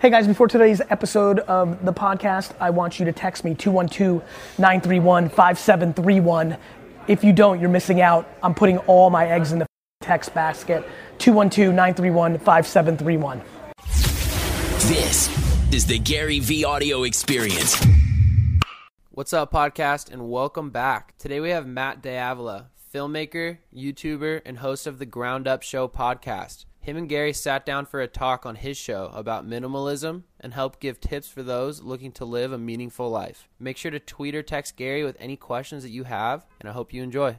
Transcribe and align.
Hey 0.00 0.08
guys, 0.08 0.26
before 0.26 0.48
today's 0.48 0.80
episode 0.88 1.40
of 1.40 1.84
the 1.84 1.92
podcast, 1.92 2.54
I 2.58 2.70
want 2.70 2.98
you 2.98 3.04
to 3.04 3.12
text 3.12 3.44
me 3.44 3.54
212 3.54 4.22
931 4.56 5.28
5731. 5.28 6.56
If 7.06 7.22
you 7.22 7.34
don't, 7.34 7.60
you're 7.60 7.68
missing 7.68 8.00
out. 8.00 8.26
I'm 8.42 8.54
putting 8.54 8.78
all 8.78 9.10
my 9.10 9.28
eggs 9.28 9.52
in 9.52 9.58
the 9.58 9.66
text 10.00 10.32
basket 10.32 10.88
212 11.18 11.74
931 11.74 12.38
5731. 12.38 13.42
This 14.88 15.28
is 15.70 15.84
the 15.84 15.98
Gary 15.98 16.38
Vee 16.38 16.64
audio 16.64 17.02
experience. 17.02 17.78
What's 19.10 19.34
up, 19.34 19.52
podcast, 19.52 20.10
and 20.10 20.30
welcome 20.30 20.70
back. 20.70 21.18
Today 21.18 21.40
we 21.40 21.50
have 21.50 21.66
Matt 21.66 22.00
D'Avella, 22.00 22.68
filmmaker, 22.90 23.58
YouTuber, 23.76 24.40
and 24.46 24.60
host 24.60 24.86
of 24.86 24.98
the 24.98 25.04
Ground 25.04 25.46
Up 25.46 25.62
Show 25.62 25.88
podcast. 25.88 26.64
Him 26.82 26.96
and 26.96 27.10
Gary 27.10 27.34
sat 27.34 27.66
down 27.66 27.84
for 27.84 28.00
a 28.00 28.06
talk 28.06 28.46
on 28.46 28.54
his 28.54 28.74
show 28.74 29.10
about 29.14 29.46
minimalism 29.46 30.22
and 30.40 30.54
help 30.54 30.80
give 30.80 30.98
tips 30.98 31.28
for 31.28 31.42
those 31.42 31.82
looking 31.82 32.10
to 32.12 32.24
live 32.24 32.52
a 32.52 32.58
meaningful 32.58 33.10
life. 33.10 33.50
Make 33.58 33.76
sure 33.76 33.90
to 33.90 34.00
tweet 34.00 34.34
or 34.34 34.42
text 34.42 34.76
Gary 34.76 35.04
with 35.04 35.14
any 35.20 35.36
questions 35.36 35.82
that 35.82 35.90
you 35.90 36.04
have, 36.04 36.46
and 36.58 36.70
I 36.70 36.72
hope 36.72 36.94
you 36.94 37.02
enjoy. 37.02 37.38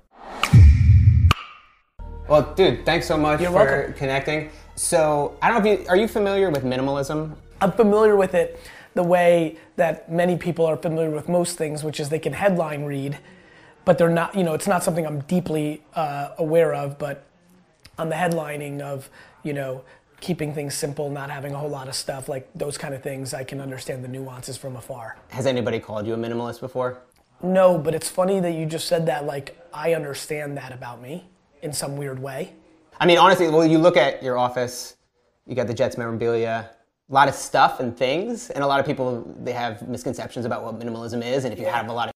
Well, 2.28 2.54
dude, 2.54 2.86
thanks 2.86 3.08
so 3.08 3.18
much 3.18 3.42
You're 3.42 3.50
for 3.50 3.66
welcome. 3.66 3.94
connecting. 3.96 4.52
So, 4.76 5.36
I 5.42 5.50
don't 5.50 5.64
know 5.64 5.72
if 5.72 5.80
you 5.80 5.88
are 5.88 5.98
you 5.98 6.08
familiar 6.08 6.52
with 6.52 6.64
minimalism? 6.64 7.36
I'm 7.62 7.72
familiar 7.72 8.16
with 8.16 8.36
it 8.36 8.60
the 8.94 9.04
way 9.04 9.58
that 9.76 10.12
many 10.12 10.38
people 10.38 10.68
are 10.68 10.78
familiar 10.78 11.10
with 11.10 11.28
most 11.28 11.58
things, 11.58 11.84
which 11.84 12.00
is 12.00 12.10
they 12.10 12.20
can 12.20 12.34
headline 12.34 12.84
read, 12.84 13.18
but 13.86 13.98
they're 13.98 14.08
not, 14.08 14.36
you 14.36 14.44
know, 14.44 14.54
it's 14.54 14.68
not 14.68 14.84
something 14.84 15.04
I'm 15.04 15.22
deeply 15.22 15.82
uh, 15.96 16.30
aware 16.38 16.76
of, 16.76 17.00
but 17.00 17.26
on 17.98 18.10
the 18.10 18.16
headlining 18.16 18.82
of, 18.82 19.10
you 19.44 19.54
know, 19.54 19.84
keeping 20.20 20.54
things 20.54 20.76
simple, 20.76 21.10
not 21.10 21.30
having 21.30 21.54
a 21.54 21.58
whole 21.58 21.70
lot 21.70 21.88
of 21.88 21.96
stuff, 21.96 22.30
like 22.30 22.48
those 22.54 22.78
kind 22.78 22.94
of 22.94 23.02
things, 23.02 23.34
I 23.34 23.44
can 23.44 23.60
understand 23.60 24.04
the 24.04 24.08
nuances 24.08 24.56
from 24.58 24.76
afar. 24.76 25.18
Has 25.30 25.46
anybody 25.46 25.80
called 25.80 26.06
you 26.06 26.14
a 26.14 26.18
minimalist 26.18 26.60
before? 26.60 27.00
No, 27.42 27.78
but 27.78 27.96
it's 27.96 28.08
funny 28.10 28.40
that 28.40 28.52
you 28.52 28.68
just 28.68 28.88
said 28.88 29.08
that, 29.08 29.26
like, 29.26 29.58
I 29.74 29.96
understand 29.96 30.58
that 30.58 30.72
about 30.72 31.02
me 31.02 31.28
in 31.64 31.74
some 31.74 31.98
weird 31.98 32.20
way. 32.20 32.54
I 33.00 33.08
mean, 33.08 33.18
honestly, 33.18 33.50
well, 33.50 33.66
you 33.66 33.80
look 33.80 33.98
at 33.98 34.22
your 34.22 34.38
office, 34.38 34.96
you 35.48 35.56
got 35.56 35.66
the 35.66 35.74
Jets 35.74 35.98
memorabilia, 35.98 36.70
a 37.10 37.14
lot 37.14 37.28
of 37.28 37.34
stuff 37.34 37.80
and 37.80 37.98
things, 37.98 38.52
and 38.52 38.64
a 38.64 38.68
lot 38.68 38.80
of 38.80 38.86
people 38.86 39.28
they 39.44 39.54
have 39.54 39.88
misconceptions 39.88 40.46
about 40.46 40.64
what 40.64 40.80
minimalism 40.80 41.26
is, 41.26 41.46
and 41.46 41.54
if 41.54 41.60
you 41.60 41.66
have 41.66 41.88
a 41.88 41.94
lot 41.94 42.08
of 42.10 42.14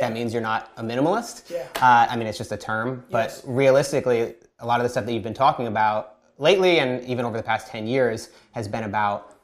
that 0.00 0.12
means 0.12 0.32
you're 0.32 0.42
not 0.42 0.72
a 0.78 0.82
minimalist. 0.82 1.48
Yeah. 1.48 1.68
Uh, 1.76 2.10
I 2.10 2.16
mean, 2.16 2.26
it's 2.26 2.38
just 2.38 2.50
a 2.50 2.56
term, 2.56 3.04
but 3.10 3.28
Yes. 3.28 3.42
realistically, 3.44 4.34
a 4.60 4.66
lot 4.66 4.80
of 4.80 4.84
the 4.84 4.88
stuff 4.88 5.04
that 5.06 5.12
you've 5.12 5.22
been 5.22 5.34
talking 5.34 5.66
about 5.66 6.16
lately, 6.38 6.78
and 6.80 7.04
even 7.04 7.24
over 7.24 7.36
the 7.36 7.42
past 7.42 7.68
ten 7.68 7.86
years, 7.86 8.30
has 8.52 8.68
been 8.68 8.84
about 8.84 9.36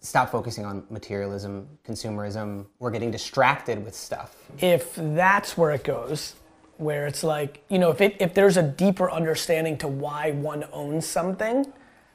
stop 0.00 0.30
focusing 0.30 0.64
on 0.64 0.84
materialism, 0.90 1.68
consumerism. 1.86 2.66
We're 2.78 2.90
getting 2.90 3.10
distracted 3.10 3.84
with 3.84 3.94
stuff. 3.94 4.36
if 4.58 4.94
that's 4.94 5.56
where 5.56 5.72
it 5.72 5.84
goes, 5.84 6.34
where 6.78 7.06
it's 7.06 7.22
like, 7.22 7.62
you 7.68 7.78
know, 7.78 7.90
if 7.90 8.00
it 8.00 8.16
if 8.20 8.34
there's 8.34 8.56
a 8.56 8.62
deeper 8.62 9.10
understanding 9.10 9.76
to 9.78 9.88
why 9.88 10.30
one 10.30 10.64
owns 10.72 11.06
something, 11.06 11.70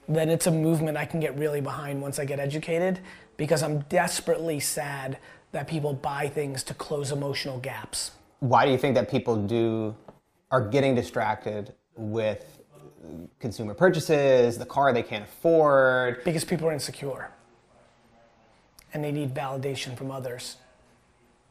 then 0.07 0.29
it's 0.29 0.47
a 0.47 0.51
movement 0.51 0.97
I 0.97 1.05
can 1.05 1.19
get 1.19 1.37
really 1.37 1.61
behind 1.61 2.01
once 2.01 2.19
I 2.19 2.25
get 2.25 2.39
educated 2.39 2.99
because 3.37 3.61
I'm 3.61 3.79
desperately 3.81 4.59
sad 4.59 5.17
that 5.51 5.67
people 5.67 5.93
buy 5.93 6.27
things 6.27 6.63
to 6.63 6.73
close 6.73 7.11
emotional 7.11 7.59
gaps. 7.59 8.11
Why 8.39 8.65
do 8.65 8.71
you 8.71 8.77
think 8.77 8.95
that 8.95 9.09
people 9.09 9.35
do 9.35 9.95
are 10.51 10.61
getting 10.61 10.95
distracted 10.95 11.73
with 11.95 12.61
consumer 13.39 13.73
purchases, 13.73 14.57
the 14.57 14.65
car 14.65 14.93
they 14.93 15.03
can't 15.03 15.23
afford? 15.23 16.23
Because 16.23 16.43
people 16.43 16.67
are 16.67 16.73
insecure 16.73 17.31
and 18.95 19.03
they 19.03 19.11
need 19.11 19.33
validation 19.33 19.97
from 19.97 20.09
others. 20.09 20.55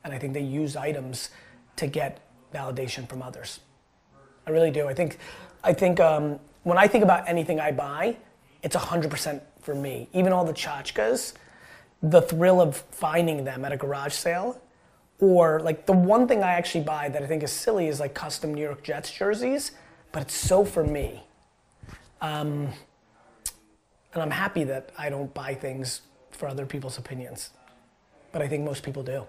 And 0.02 0.14
I 0.14 0.18
think 0.18 0.32
they 0.32 0.40
use 0.40 0.76
items 0.76 1.28
to 1.76 1.86
get 1.86 2.20
validation 2.54 3.06
from 3.06 3.20
others. 3.20 3.60
I 4.46 4.50
really 4.50 4.70
do. 4.70 4.88
I 4.88 4.94
think, 4.94 5.18
I 5.62 5.74
think 5.74 6.00
um, 6.00 6.38
when 6.62 6.78
I 6.78 6.88
think 6.88 7.04
about 7.04 7.28
anything 7.28 7.60
I 7.60 7.70
buy, 7.70 8.16
it's 8.62 8.74
100% 8.74 9.42
for 9.60 9.74
me. 9.74 10.08
Even 10.14 10.32
all 10.32 10.44
the 10.44 10.54
tchotchkes, 10.54 11.34
the 12.02 12.22
thrill 12.22 12.62
of 12.62 12.76
finding 12.76 13.44
them 13.44 13.64
at 13.64 13.72
a 13.72 13.76
garage 13.76 14.14
sale, 14.14 14.60
or 15.20 15.60
like 15.60 15.84
the 15.84 15.92
one 15.92 16.26
thing 16.26 16.42
I 16.42 16.52
actually 16.52 16.84
buy 16.84 17.10
that 17.10 17.22
I 17.22 17.26
think 17.26 17.42
is 17.42 17.52
silly 17.52 17.88
is 17.88 18.00
like 18.00 18.14
custom 18.14 18.54
New 18.54 18.62
York 18.62 18.82
Jets 18.82 19.10
jerseys, 19.10 19.72
but 20.14 20.22
it's 20.22 20.34
so 20.34 20.64
for 20.64 20.84
me. 20.84 21.24
Um, 22.20 22.68
and 24.14 24.22
I'm 24.22 24.30
happy 24.30 24.62
that 24.62 24.90
I 24.96 25.10
don't 25.10 25.34
buy 25.34 25.54
things 25.54 26.02
for 26.30 26.46
other 26.46 26.64
people's 26.64 26.96
opinions, 26.96 27.50
but 28.30 28.40
I 28.40 28.46
think 28.46 28.64
most 28.64 28.84
people 28.84 29.02
do. 29.02 29.26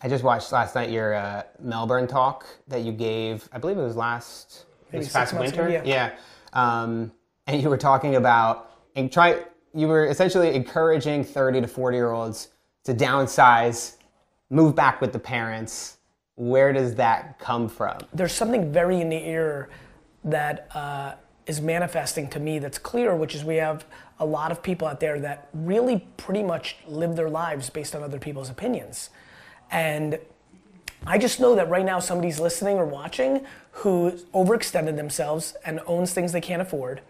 I 0.00 0.08
just 0.08 0.22
watched 0.22 0.52
last 0.52 0.76
night 0.76 0.90
your 0.90 1.14
uh, 1.14 1.42
Melbourne 1.60 2.06
talk 2.06 2.46
that 2.68 2.82
you 2.82 2.92
gave. 2.92 3.48
I 3.52 3.58
believe 3.58 3.78
it 3.78 3.82
was 3.82 3.96
last 3.96 4.66
Maybe 4.92 5.04
this 5.04 5.12
past 5.12 5.34
winter. 5.34 5.66
ago, 5.66 5.82
yeah. 5.84 6.14
Um, 6.52 7.10
and 7.48 7.60
you 7.60 7.68
were 7.68 7.76
talking 7.76 8.14
about 8.14 8.70
and 8.94 9.12
try. 9.12 9.42
You 9.74 9.88
were 9.88 10.06
essentially 10.06 10.54
encouraging 10.54 11.24
thirty 11.24 11.60
to 11.60 11.66
forty 11.66 11.96
year 11.96 12.12
olds 12.12 12.48
to 12.84 12.94
downsize, 12.94 13.96
move 14.50 14.76
back 14.76 15.00
with 15.00 15.12
the 15.12 15.18
parents. 15.18 15.98
Where 16.36 16.72
does 16.72 16.94
that 16.94 17.40
come 17.40 17.68
from? 17.68 17.98
there's 18.14 18.32
something 18.32 18.72
very 18.72 19.00
in 19.00 19.08
the 19.08 19.16
air 19.16 19.68
that 20.24 20.68
uh, 20.74 21.14
is 21.46 21.60
manifesting 21.60 22.28
to 22.28 22.40
me 22.40 22.58
that's 22.58 22.78
clear, 22.78 23.16
which 23.16 23.34
is 23.34 23.44
we 23.44 23.56
have 23.56 23.84
a 24.20 24.26
lot 24.26 24.50
of 24.50 24.62
people 24.62 24.86
out 24.86 25.00
there 25.00 25.18
that 25.20 25.48
really 25.52 26.06
pretty 26.16 26.42
much 26.42 26.76
live 26.86 27.16
their 27.16 27.30
lives 27.30 27.70
based 27.70 27.94
on 27.94 28.02
other 28.02 28.18
people's 28.18 28.50
opinions. 28.50 29.10
And 29.70 30.18
I 31.06 31.18
just 31.18 31.40
know 31.40 31.54
that 31.54 31.68
right 31.68 31.84
now 31.84 32.00
somebody's 32.00 32.40
listening 32.40 32.76
or 32.76 32.84
watching 32.84 33.46
who 33.70 34.12
overextended 34.34 34.96
themselves 34.96 35.56
and 35.64 35.80
owns 35.86 36.12
things 36.12 36.32
they 36.32 36.40
can't 36.40 36.60
afford, 36.60 37.00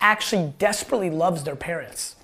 actually 0.00 0.52
desperately 0.58 1.08
loves 1.08 1.44
their 1.44 1.56
parents. 1.56 2.16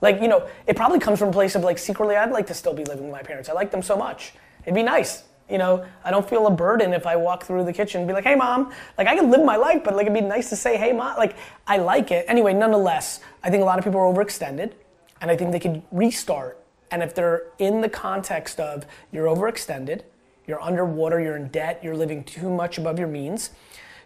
Like, 0.00 0.20
you 0.20 0.28
know, 0.28 0.48
it 0.66 0.76
probably 0.76 0.98
comes 0.98 1.18
from 1.18 1.28
a 1.28 1.32
place 1.32 1.54
of 1.54 1.62
like 1.62 1.78
secretly, 1.78 2.16
I'd 2.16 2.30
like 2.30 2.46
to 2.48 2.54
still 2.54 2.74
be 2.74 2.84
living 2.84 3.04
with 3.04 3.12
my 3.12 3.22
parents. 3.22 3.48
I 3.48 3.52
like 3.52 3.70
them 3.70 3.82
so 3.82 3.96
much. 3.96 4.32
It'd 4.62 4.74
be 4.74 4.82
nice. 4.82 5.24
You 5.48 5.58
know, 5.58 5.84
I 6.04 6.10
don't 6.10 6.28
feel 6.28 6.46
a 6.46 6.50
burden 6.50 6.92
if 6.92 7.06
I 7.06 7.16
walk 7.16 7.44
through 7.44 7.64
the 7.64 7.72
kitchen 7.72 8.00
and 8.00 8.08
be 8.08 8.14
like, 8.14 8.24
hey, 8.24 8.34
mom. 8.34 8.72
Like, 8.96 9.08
I 9.08 9.16
can 9.16 9.30
live 9.30 9.44
my 9.44 9.56
life, 9.56 9.82
but 9.84 9.94
like, 9.94 10.06
it'd 10.06 10.14
be 10.14 10.20
nice 10.20 10.50
to 10.50 10.56
say, 10.56 10.76
hey, 10.76 10.92
mom. 10.92 11.16
Like, 11.16 11.36
I 11.66 11.78
like 11.78 12.10
it. 12.10 12.26
Anyway, 12.28 12.52
nonetheless, 12.52 13.20
I 13.42 13.50
think 13.50 13.62
a 13.62 13.64
lot 13.64 13.78
of 13.78 13.84
people 13.84 14.00
are 14.00 14.12
overextended 14.12 14.72
and 15.20 15.30
I 15.30 15.36
think 15.36 15.52
they 15.52 15.60
could 15.60 15.82
restart. 15.90 16.62
And 16.90 17.02
if 17.02 17.14
they're 17.14 17.44
in 17.58 17.80
the 17.80 17.88
context 17.88 18.60
of 18.60 18.86
you're 19.10 19.26
overextended, 19.26 20.02
you're 20.46 20.60
underwater, 20.60 21.20
you're 21.20 21.36
in 21.36 21.48
debt, 21.48 21.80
you're 21.82 21.96
living 21.96 22.24
too 22.24 22.48
much 22.48 22.78
above 22.78 22.98
your 22.98 23.08
means, 23.08 23.50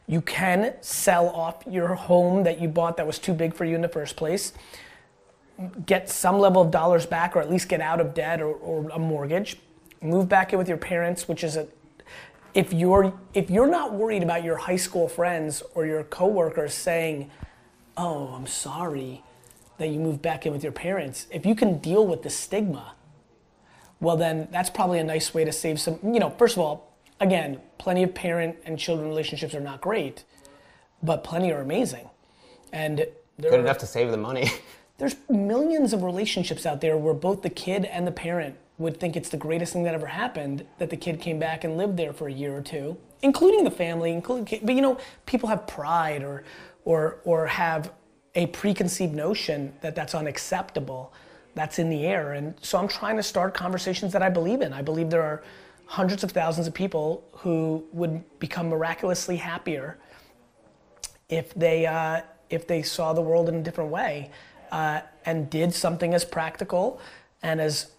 you 0.09 0.21
can 0.21 0.75
sell 0.81 1.29
off 1.29 1.63
your 1.69 1.95
home 1.95 2.43
that 2.43 2.61
you 2.61 2.69
bought 2.69 2.97
that 2.97 3.07
was 3.07 3.19
too 3.19 3.33
big 3.33 3.55
for 3.55 3.65
you 3.65 3.77
in 3.77 3.83
the 3.83 3.89
first 3.89 4.17
place 4.17 4.53
get 5.87 6.09
some 6.09 6.39
level 6.39 6.63
of 6.63 6.71
dollars 6.71 7.07
back 7.07 7.37
or 7.37 7.41
at 7.41 7.51
least 7.51 7.69
get 7.69 7.81
out 7.81 8.01
of 8.01 8.15
debt 8.15 8.41
or, 8.41 8.55
or 8.55 8.89
a 8.91 8.99
mortgage 8.99 9.59
move 10.03 10.29
back 10.29 10.53
in 10.53 10.59
with 10.59 10.69
your 10.69 10.77
parents 10.77 11.29
which 11.29 11.45
is 11.45 11.57
a 11.57 11.67
if 12.55 12.73
you're 12.73 13.13
if 13.35 13.51
you're 13.51 13.67
not 13.67 13.95
worried 13.95 14.23
about 14.23 14.45
your 14.45 14.57
high 14.57 14.77
school 14.77 15.09
friends 15.09 15.63
or 15.75 15.87
your 15.87 16.05
coworkers 16.05 16.75
saying 16.75 17.31
oh 17.97 18.29
i'm 18.29 18.47
sorry 18.47 19.23
that 19.79 19.89
you 19.89 19.99
moved 19.99 20.21
back 20.23 20.45
in 20.47 20.53
with 20.53 20.63
your 20.63 20.73
parents 20.73 21.27
if 21.31 21.47
you 21.47 21.55
can 21.55 21.79
deal 21.79 22.07
with 22.07 22.23
the 22.23 22.31
stigma 22.31 22.95
well 24.01 24.17
then 24.17 24.49
that's 24.51 24.71
probably 24.71 24.99
a 24.99 25.05
nice 25.05 25.33
way 25.33 25.45
to 25.45 25.53
save 25.53 25.81
some 25.81 25.99
you 26.03 26.21
know 26.21 26.31
first 26.31 26.57
of 26.57 26.63
all 26.63 26.93
again 27.21 27.61
plenty 27.79 28.03
of 28.03 28.15
parent 28.15 28.57
and 28.65 28.79
children 28.79 29.09
relationships 29.09 29.55
are 29.55 29.61
not 29.61 29.81
great 29.81 30.25
but 31.03 31.25
plenty 31.25 31.53
are 31.53 31.61
amazing 31.61 32.09
and 32.73 33.07
there 33.39 33.51
Good 33.51 33.61
enough 33.61 33.79
to 33.79 33.87
save 33.87 34.11
the 34.11 34.17
money. 34.17 34.51
there's 34.99 35.17
millions 35.29 35.93
of 35.93 36.03
relationships 36.03 36.67
out 36.67 36.81
there 36.81 36.97
where 36.97 37.15
both 37.15 37.43
the 37.43 37.51
kid 37.51 37.85
and 37.85 38.07
the 38.07 38.13
parent 38.13 38.57
would 38.83 39.01
think 39.01 39.17
it's 39.17 39.29
the 39.29 39.37
greatest 39.37 39.73
thing 39.73 39.85
that 39.85 39.95
ever 39.95 40.07
happened 40.07 40.67
that 40.79 40.91
the 40.91 40.97
kid 40.97 41.21
came 41.21 41.39
back 41.39 41.65
and 41.65 41.77
lived 41.77 41.97
there 41.97 42.13
for 42.13 42.29
a 42.29 42.33
year 42.33 42.55
or 42.57 42.61
two, 42.61 42.97
including 43.23 43.65
the 43.65 43.71
family, 43.71 44.13
including. 44.13 44.61
But 44.63 44.75
you 44.75 44.83
know, 44.83 44.99
people 45.27 45.49
have 45.49 45.67
pride 45.67 46.23
or, 46.23 46.45
or, 46.85 47.21
or 47.25 47.47
have 47.47 47.93
a 48.35 48.47
preconceived 48.47 49.15
notion 49.15 49.73
that 49.81 49.95
that's 49.95 50.15
unacceptable. 50.15 51.13
That's 51.55 51.79
in 51.79 51.91
the 51.91 52.07
air, 52.07 52.33
and 52.33 52.55
so 52.63 52.79
I'm 52.79 52.89
trying 52.89 53.17
to 53.19 53.23
start 53.23 53.53
conversations 53.53 54.13
that 54.15 54.23
I 54.23 54.31
believe 54.31 54.63
in. 54.63 54.73
I 54.73 54.81
believe 54.81 55.11
there 55.11 55.23
are 55.23 55.43
hundreds 55.85 56.25
of 56.25 56.31
thousands 56.31 56.67
of 56.67 56.73
people 56.73 57.23
who 57.33 57.85
would 57.93 58.25
become 58.39 58.71
miraculously 58.71 59.37
happier 59.37 59.99
if 61.29 61.53
they 61.53 61.85
uh, 61.85 62.23
if 62.49 62.67
they 62.67 62.83
saw 62.83 63.13
the 63.13 63.21
world 63.21 63.51
in 63.51 63.57
a 63.57 63.63
different 63.63 63.91
way 63.91 64.31
uh, 64.71 65.03
and 65.27 65.51
did 65.51 65.75
something 65.75 66.15
as 66.15 66.25
practical 66.25 66.99
and 67.43 67.61
as 67.61 67.93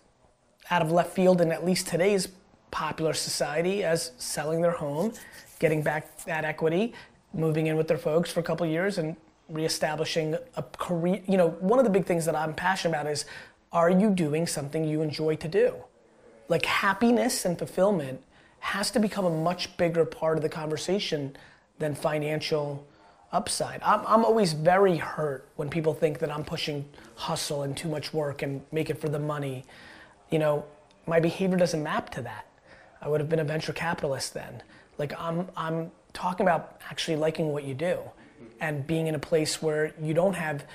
out 0.70 0.82
of 0.82 0.92
left 0.92 1.14
field 1.14 1.42
in 1.42 1.52
at 1.52 1.66
least 1.66 1.88
today's 1.88 2.28
popular 2.72 3.14
society 3.14 3.84
as 3.84 4.12
selling 4.18 4.62
their 4.62 4.72
home, 4.72 5.14
getting 5.60 5.82
back 5.82 6.24
that 6.26 6.46
equity, 6.46 6.94
moving 7.34 7.68
in 7.68 7.76
with 7.76 7.88
their 7.88 7.98
folks 7.98 8.32
for 8.32 8.40
a 8.40 8.44
couple 8.44 8.66
years, 8.66 8.98
and 8.98 9.16
reestablishing 9.50 10.36
a 10.56 10.64
career. 10.78 11.22
You 11.28 11.38
know, 11.38 11.50
one 11.60 11.80
of 11.80 11.86
the 11.86 11.92
big 11.92 12.06
things 12.06 12.26
that 12.26 12.36
I'm 12.36 12.54
passionate 12.54 12.98
about 12.98 13.12
is 13.12 13.26
are 13.72 13.90
you 13.90 14.10
doing 14.10 14.48
something 14.48 14.84
you 14.84 15.02
enjoy 15.02 15.36
to 15.38 15.48
do? 15.48 15.76
Like 16.48 16.66
happiness 16.66 17.46
and 17.46 17.58
fulfillment 17.58 18.22
has 18.60 18.92
to 18.92 19.00
become 19.00 19.26
a 19.26 19.30
much 19.30 19.76
bigger 19.78 20.06
part 20.06 20.38
of 20.38 20.44
the 20.44 20.50
conversation 20.50 21.36
than 21.80 21.96
financial 21.96 22.86
upside. 23.32 23.82
I'm, 23.84 24.02
I'm 24.06 24.24
always 24.24 24.54
very 24.54 24.98
hurt 24.98 25.48
when 25.56 25.70
people 25.70 25.94
think 25.94 26.20
that 26.20 26.32
I'm 26.32 26.46
pushing 26.46 26.86
hustle 27.16 27.64
and 27.64 27.76
too 27.76 27.90
much 27.90 28.14
work 28.14 28.42
and 28.44 28.62
make 28.72 28.90
it 28.90 29.02
for 29.02 29.10
the 29.10 29.20
money. 29.20 29.66
You 30.30 30.40
know, 30.40 30.66
my 31.08 31.20
behavior 31.20 31.58
doesn't 31.58 31.84
map 31.84 32.10
to 32.12 32.22
that. 32.22 32.48
I 33.02 33.10
would 33.10 33.20
have 33.20 33.30
been 33.30 33.40
a 33.40 33.44
venture 33.44 33.74
capitalist 33.74 34.34
then. 34.34 34.64
Like 34.98 35.14
I'm, 35.20 35.48
I'm 35.58 35.92
talking 36.14 36.46
about 36.46 36.82
actually 36.90 37.18
liking 37.18 37.52
what 37.52 37.64
you 37.64 37.74
do 37.74 38.00
and 38.62 38.86
being 38.88 39.08
in 39.08 39.16
a 39.16 39.20
place 39.20 39.62
where 39.62 39.94
you 40.02 40.14
don't 40.14 40.36
have 40.36 40.66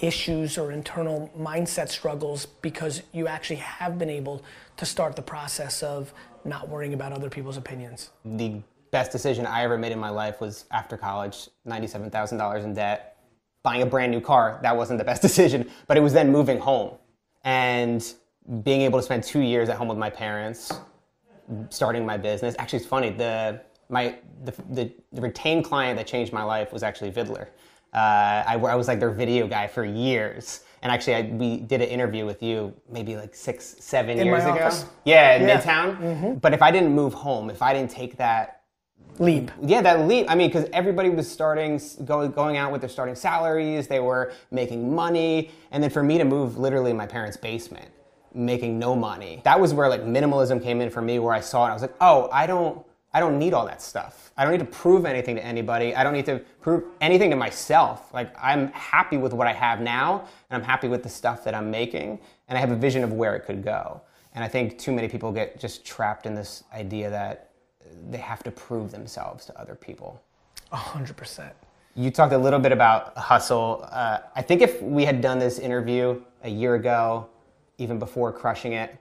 issues 0.00 0.58
or 0.58 0.72
internal 0.72 1.30
mindset 1.38 1.88
struggles 1.88 2.46
because 2.46 3.02
you 3.12 3.28
actually 3.28 3.56
have 3.56 3.98
been 3.98 4.10
able 4.10 4.42
to 4.76 4.84
start 4.84 5.16
the 5.16 5.22
process 5.22 5.82
of 5.82 6.12
not 6.44 6.68
worrying 6.68 6.92
about 6.92 7.12
other 7.12 7.30
people's 7.30 7.56
opinions. 7.56 8.10
The 8.24 8.60
best 8.90 9.12
decision 9.12 9.46
I 9.46 9.62
ever 9.62 9.78
made 9.78 9.92
in 9.92 9.98
my 9.98 10.10
life 10.10 10.40
was 10.40 10.66
after 10.70 10.96
college, 10.96 11.48
$97,000 11.66 12.64
in 12.64 12.74
debt, 12.74 13.16
buying 13.62 13.82
a 13.82 13.86
brand 13.86 14.12
new 14.12 14.20
car. 14.20 14.58
That 14.62 14.76
wasn't 14.76 14.98
the 14.98 15.04
best 15.04 15.22
decision, 15.28 15.70
but 15.86 15.96
it 15.96 16.00
was 16.00 16.12
then 16.12 16.30
moving 16.30 16.58
home 16.58 16.96
and 17.44 18.14
being 18.62 18.82
able 18.82 18.98
to 18.98 19.02
spend 19.02 19.24
two 19.24 19.40
years 19.40 19.68
at 19.68 19.76
home 19.76 19.88
with 19.88 19.98
my 19.98 20.10
parents, 20.10 20.72
starting 21.70 22.04
my 22.04 22.16
business. 22.16 22.54
Actually, 22.58 22.78
it's 22.78 22.86
funny. 22.86 23.10
The 23.10 23.60
my 23.88 24.18
the, 24.44 24.52
the, 24.70 24.92
the 25.12 25.20
retained 25.20 25.64
client 25.64 25.96
that 25.98 26.06
changed 26.06 26.32
my 26.32 26.42
life 26.42 26.72
was 26.72 26.82
actually 26.82 27.10
Viddler. 27.10 27.48
Uh, 27.92 28.42
I, 28.46 28.54
I 28.58 28.74
was 28.74 28.88
like 28.88 28.98
their 28.98 29.10
video 29.12 29.46
guy 29.46 29.66
for 29.66 29.84
years. 29.84 30.64
And 30.82 30.92
actually, 30.92 31.14
I, 31.14 31.22
we 31.22 31.58
did 31.58 31.80
an 31.80 31.88
interview 31.88 32.26
with 32.26 32.42
you 32.42 32.74
maybe 32.90 33.16
like 33.16 33.34
six, 33.34 33.76
seven 33.78 34.18
In 34.18 34.26
years 34.26 34.44
ago. 34.44 34.70
Yeah, 35.04 35.36
in 35.36 35.48
Yeah. 35.48 35.60
Midtown. 35.60 36.40
But 36.40 36.52
if 36.52 36.60
I 36.60 36.70
didn't 36.70 36.92
move 36.92 37.14
home, 37.14 37.48
if 37.50 37.62
I 37.62 37.72
didn't 37.72 37.90
take 37.90 38.16
that 38.18 38.62
Leap. 39.20 39.52
yeah, 39.62 39.80
that 39.80 40.08
leap. 40.08 40.26
I 40.28 40.34
mean, 40.34 40.48
because 40.48 40.68
everybody 40.72 41.08
was 41.08 41.30
starting, 41.30 41.80
going, 42.04 42.32
going 42.32 42.56
out 42.56 42.72
with 42.72 42.80
their 42.80 42.90
starting 42.90 43.14
salaries. 43.14 43.86
They 43.86 44.00
were 44.00 44.32
making 44.50 44.92
money, 44.92 45.52
and 45.70 45.80
then 45.80 45.90
for 45.90 46.02
me 46.02 46.18
to 46.18 46.24
move 46.24 46.58
literally 46.58 46.90
in 46.90 46.96
my 46.96 47.06
parents' 47.06 47.36
basement, 47.36 47.88
making 48.34 48.78
no 48.78 48.94
money. 48.96 49.40
That 49.44 49.60
was 49.60 49.72
where 49.72 49.88
like 49.88 50.02
minimalism 50.02 50.62
came 50.62 50.80
in 50.80 50.90
for 50.90 51.02
me, 51.02 51.18
where 51.18 51.32
I 51.32 51.40
saw 51.40 51.66
it. 51.66 51.70
I 51.70 51.72
was 51.72 51.82
like, 51.82 51.94
oh, 52.00 52.28
I 52.32 52.46
don't, 52.46 52.84
I 53.12 53.20
don't 53.20 53.38
need 53.38 53.54
all 53.54 53.66
that 53.66 53.80
stuff. 53.80 54.32
I 54.36 54.42
don't 54.42 54.52
need 54.52 54.58
to 54.58 54.64
prove 54.64 55.06
anything 55.06 55.36
to 55.36 55.44
anybody. 55.44 55.94
I 55.94 56.02
don't 56.02 56.12
need 56.12 56.26
to 56.26 56.40
prove 56.60 56.84
anything 57.00 57.30
to 57.30 57.36
myself. 57.36 58.12
Like 58.12 58.34
I'm 58.40 58.68
happy 58.72 59.16
with 59.16 59.32
what 59.32 59.46
I 59.46 59.52
have 59.52 59.80
now, 59.80 60.26
and 60.50 60.60
I'm 60.60 60.66
happy 60.66 60.88
with 60.88 61.02
the 61.02 61.08
stuff 61.08 61.44
that 61.44 61.54
I'm 61.54 61.70
making, 61.70 62.18
and 62.48 62.58
I 62.58 62.60
have 62.60 62.72
a 62.72 62.76
vision 62.76 63.04
of 63.04 63.12
where 63.12 63.36
it 63.36 63.44
could 63.46 63.62
go. 63.62 64.00
And 64.34 64.42
I 64.42 64.48
think 64.48 64.78
too 64.78 64.90
many 64.90 65.08
people 65.08 65.30
get 65.30 65.60
just 65.60 65.84
trapped 65.84 66.26
in 66.26 66.34
this 66.34 66.64
idea 66.72 67.08
that 67.10 67.50
they 68.10 68.18
have 68.18 68.42
to 68.42 68.50
prove 68.50 68.90
themselves 68.90 69.46
to 69.46 69.60
other 69.60 69.76
people. 69.76 70.20
A 70.72 70.76
hundred 70.76 71.16
percent. 71.16 71.52
You 71.94 72.10
talked 72.10 72.32
a 72.32 72.38
little 72.38 72.58
bit 72.58 72.72
about 72.72 73.16
hustle. 73.16 73.88
Uh, 73.92 74.18
I 74.34 74.42
think 74.42 74.60
if 74.62 74.82
we 74.82 75.04
had 75.04 75.20
done 75.20 75.38
this 75.38 75.60
interview 75.60 76.20
a 76.42 76.50
year 76.50 76.74
ago, 76.74 77.28
even 77.78 77.98
before 77.98 78.32
crushing 78.32 78.72
it, 78.72 78.96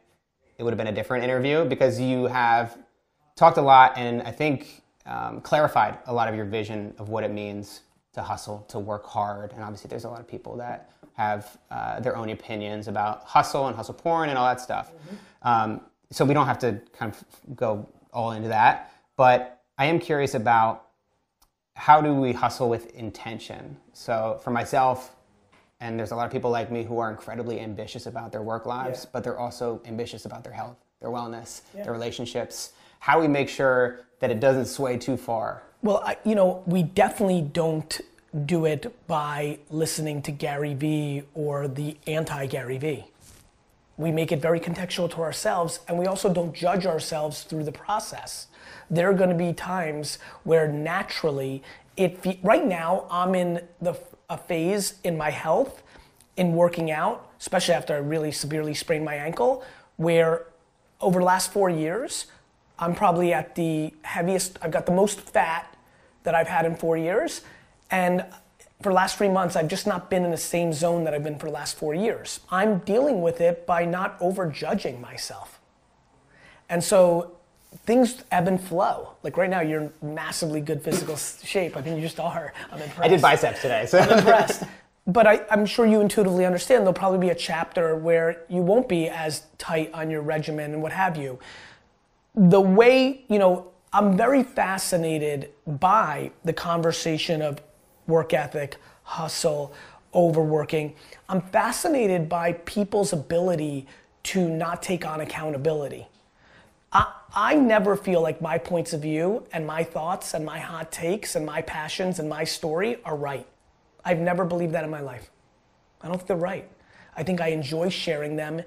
it 0.58 0.64
would 0.64 0.72
have 0.72 0.78
been 0.78 0.88
a 0.88 0.94
different 0.96 1.24
interview 1.24 1.66
because 1.66 2.00
you 2.00 2.26
have 2.26 2.78
talked 3.36 3.58
a 3.58 3.62
lot 3.62 3.94
and 3.98 4.22
I 4.22 4.32
think 4.32 4.84
um, 5.06 5.42
clarified 5.42 5.98
a 6.06 6.14
lot 6.14 6.28
of 6.28 6.36
your 6.36 6.46
vision 6.46 6.94
of 6.98 7.10
what 7.10 7.24
it 7.24 7.32
means 7.32 7.82
to 8.14 8.22
hustle, 8.22 8.66
to 8.70 8.80
work 8.80 9.06
hard. 9.06 9.52
And 9.54 9.64
obviously, 9.64 9.90
there's 9.90 10.06
a 10.06 10.10
lot 10.10 10.20
of 10.20 10.28
people 10.28 10.56
that 10.58 10.92
have 11.14 11.58
uh, 11.70 12.00
their 12.00 12.16
own 12.16 12.30
opinions 12.30 12.88
about 12.88 13.24
hustle 13.24 13.68
and 13.68 13.76
hustle 13.76 13.94
porn 13.94 14.30
and 14.30 14.38
all 14.38 14.48
that 14.48 14.62
stuff. 14.62 14.92
Um, 15.42 15.82
so 16.12 16.26
we 16.26 16.34
don't 16.34 16.46
have 16.46 16.60
to 16.60 16.80
kind 16.94 17.12
of 17.12 17.56
go 17.56 17.90
all 18.12 18.32
into 18.32 18.48
that. 18.50 18.92
But 19.16 19.62
I 19.78 19.86
am 19.86 20.00
curious 20.00 20.36
about 20.36 20.88
how 21.76 22.02
do 22.02 22.14
we 22.14 22.34
hustle 22.34 22.70
with 22.70 22.94
intention? 22.94 23.78
So 23.94 24.40
for 24.44 24.52
myself, 24.52 25.16
and 25.80 26.00
there's 26.00 26.12
a 26.12 26.16
lot 26.16 26.26
of 26.26 26.32
people 26.32 26.50
like 26.52 26.72
me 26.72 26.84
who 26.84 27.00
are 27.00 27.10
incredibly 27.12 27.60
ambitious 27.60 28.06
about 28.06 28.32
their 28.32 28.42
work 28.42 28.66
lives, 28.66 29.04
Yeah. 29.04 29.10
but 29.14 29.24
they're 29.24 29.40
also 29.40 29.82
ambitious 29.86 30.26
about 30.26 30.44
their 30.44 30.54
health, 30.54 30.78
their 31.02 31.10
wellness, 31.10 31.62
their 31.74 31.92
relationships. 31.92 32.72
How 33.00 33.20
we 33.20 33.28
make 33.28 33.50
sure 33.50 34.02
that 34.20 34.32
it 34.32 34.40
doesn't 34.40 34.66
sway 34.68 34.98
too 34.98 35.18
far? 35.18 35.64
Well, 35.82 36.02
I, 36.06 36.18
you 36.24 36.36
know, 36.36 36.64
we 36.66 36.84
definitely 36.84 37.42
don't 37.42 38.00
do 38.46 38.66
it 38.66 38.92
by 39.08 39.60
listening 39.70 40.22
to 40.24 40.32
Gary 40.32 40.74
Vee 40.74 41.24
or 41.34 41.68
the 41.68 41.98
anti 42.08 42.46
Gary 42.46 42.78
Vee. 42.78 43.06
We 43.98 44.12
make 44.12 44.32
it 44.32 44.42
very 44.42 44.60
contextual 44.60 45.12
to 45.12 45.22
ourselves, 45.22 45.82
and 45.88 46.00
we 46.00 46.08
also 46.08 46.34
don't 46.34 46.54
judge 46.54 46.86
ourselves 46.88 47.44
through 47.44 47.66
the 47.66 47.72
process. 47.72 48.48
There 48.90 49.10
are 49.10 49.14
going 49.14 49.30
to 49.30 49.36
be 49.36 49.54
times 49.54 50.18
where 50.44 50.68
naturally, 50.68 51.62
it 51.96 52.18
fe- 52.24 52.40
right 52.42 52.66
now 52.66 53.06
I'm 53.12 53.36
in 53.36 53.62
the 53.82 53.94
a 54.34 54.38
phase 54.38 54.96
in 55.04 55.16
my 55.16 55.30
health, 55.30 55.84
in 56.36 56.54
working 56.56 56.90
out, 56.92 57.30
especially 57.40 57.76
after 57.76 57.94
I 57.94 58.00
really 58.00 58.32
severely 58.32 58.74
sprained 58.74 59.06
my 59.06 59.16
ankle, 59.16 59.64
where 59.98 60.48
over 61.00 61.20
the 61.20 61.26
last 61.26 61.54
four 61.54 61.70
years, 61.70 62.26
I'm 62.80 62.96
probably 62.96 63.32
at 63.32 63.56
the 63.56 63.94
heaviest, 64.02 64.58
I've 64.62 64.72
got 64.72 64.86
the 64.88 64.92
most 64.92 65.22
fat 65.22 65.78
that 66.24 66.34
I've 66.34 66.48
had 66.48 66.66
in 66.66 66.76
four 66.76 66.98
years. 66.98 67.42
And 67.92 68.26
for 68.82 68.90
the 68.90 68.96
last 68.96 69.18
three 69.18 69.30
months, 69.30 69.56
I've 69.56 69.68
just 69.68 69.86
not 69.86 70.10
been 70.10 70.26
in 70.26 70.32
the 70.32 70.38
same 70.38 70.74
zone 70.74 71.04
that 71.04 71.14
I've 71.14 71.24
been 71.24 71.38
for 71.38 71.46
the 71.46 71.54
last 71.54 71.78
four 71.78 71.94
years. 71.94 72.40
I'm 72.50 72.80
dealing 72.80 73.22
with 73.22 73.40
it 73.40 73.68
by 73.68 73.86
not 73.86 74.20
overjudging 74.20 75.00
myself. 75.00 75.60
And 76.70 76.84
so 76.84 77.38
things 77.86 78.24
ebb 78.32 78.48
and 78.48 78.62
flow. 78.62 79.16
Like 79.24 79.38
right 79.38 79.50
now, 79.50 79.62
you're 79.62 79.82
in 79.82 79.94
massively 80.02 80.62
good 80.62 80.82
physical 80.82 81.18
shape. 81.18 81.76
I 81.78 81.82
mean, 81.82 81.96
you 81.96 82.02
just 82.02 82.20
are. 82.20 82.54
I'm 82.72 82.82
impressed 82.82 83.02
I 83.02 83.08
did 83.08 83.22
biceps 83.22 83.62
today, 83.62 83.86
so 83.86 84.00
I'm 84.00 84.20
impressed. 84.20 84.64
But 85.06 85.28
I, 85.28 85.42
I'm 85.52 85.66
sure 85.66 85.86
you 85.86 86.00
intuitively 86.00 86.46
understand 86.46 86.82
there'll 86.82 86.94
probably 86.94 87.20
be 87.20 87.30
a 87.30 87.36
chapter 87.36 87.96
where 87.96 88.44
you 88.48 88.62
won't 88.62 88.88
be 88.88 89.10
as 89.10 89.44
tight 89.58 89.92
on 89.94 90.10
your 90.10 90.22
regimen 90.22 90.74
and 90.74 90.82
what 90.82 90.94
have 90.94 91.18
you. 91.18 91.40
The 92.36 92.62
way, 92.62 93.26
you 93.28 93.38
know, 93.38 93.68
I'm 93.92 94.16
very 94.16 94.44
fascinated 94.44 95.52
by 95.68 96.32
the 96.46 96.54
conversation 96.54 97.42
of 97.42 97.62
work 98.08 98.34
ethic, 98.34 98.78
hustle, 99.04 99.74
overworking. 100.16 100.96
I'm 101.28 101.42
fascinated 101.42 102.30
by 102.30 102.54
people's 102.54 103.14
ability 103.14 103.88
to 104.24 104.48
not 104.50 104.82
take 104.82 105.06
on 105.06 105.22
accountability. 105.22 106.08
I, 107.36 107.56
never 107.56 107.96
feel 107.96 108.22
like 108.22 108.42
my 108.42 108.58
points 108.58 108.94
of 108.94 109.02
view 109.02 109.46
and 109.52 109.66
my 109.66 109.84
thoughts 109.84 110.34
and 110.34 110.46
my 110.46 110.60
hot 110.60 110.92
takes 110.92 111.36
and 111.36 111.46
my 111.46 111.62
passions 111.62 112.20
and 112.20 112.30
my 112.30 112.44
story 112.44 112.98
are 113.04 113.16
right. 113.16 113.48
I've 114.06 114.20
never 114.20 114.46
believed 114.46 114.74
that 114.74 114.84
in 114.84 114.90
my 114.92 115.02
life. 115.02 115.32
I 116.02 116.08
don't 116.08 116.18
think 116.18 116.28
they're 116.28 116.38
right. 116.38 116.70
I 117.16 117.24
think 117.24 117.42
I 117.42 117.48
enjoy 117.48 117.90
sharing 117.90 118.36
them 118.36 118.62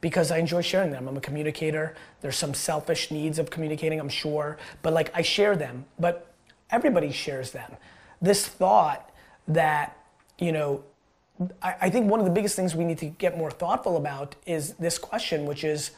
because 0.00 0.30
I 0.30 0.38
enjoy 0.38 0.62
sharing 0.62 0.90
them. 0.90 1.08
I'm 1.08 1.16
a 1.16 1.20
communicator. 1.20 1.94
There's 2.20 2.36
some 2.36 2.54
selfish 2.54 3.10
needs 3.10 3.38
of 3.38 3.50
communicating, 3.50 4.00
I'm 4.00 4.08
sure, 4.08 4.58
but 4.82 4.92
like 4.92 5.10
I 5.14 5.22
share 5.22 5.56
them. 5.56 5.84
But 5.98 6.34
everybody 6.70 7.12
shares 7.12 7.52
them. 7.52 7.72
This 8.20 8.46
thought 8.46 9.10
that, 9.48 9.96
you 10.38 10.52
know, 10.52 10.84
I, 11.62 11.74
I 11.82 11.90
think 11.90 12.10
one 12.10 12.20
of 12.20 12.26
the 12.26 12.32
biggest 12.32 12.56
things 12.56 12.74
we 12.74 12.84
need 12.84 12.98
to 12.98 13.06
get 13.06 13.36
more 13.38 13.50
thoughtful 13.50 13.96
about 13.96 14.34
is 14.46 14.74
this 14.74 14.98
question, 14.98 15.46
which 15.46 15.64
is 15.64 15.92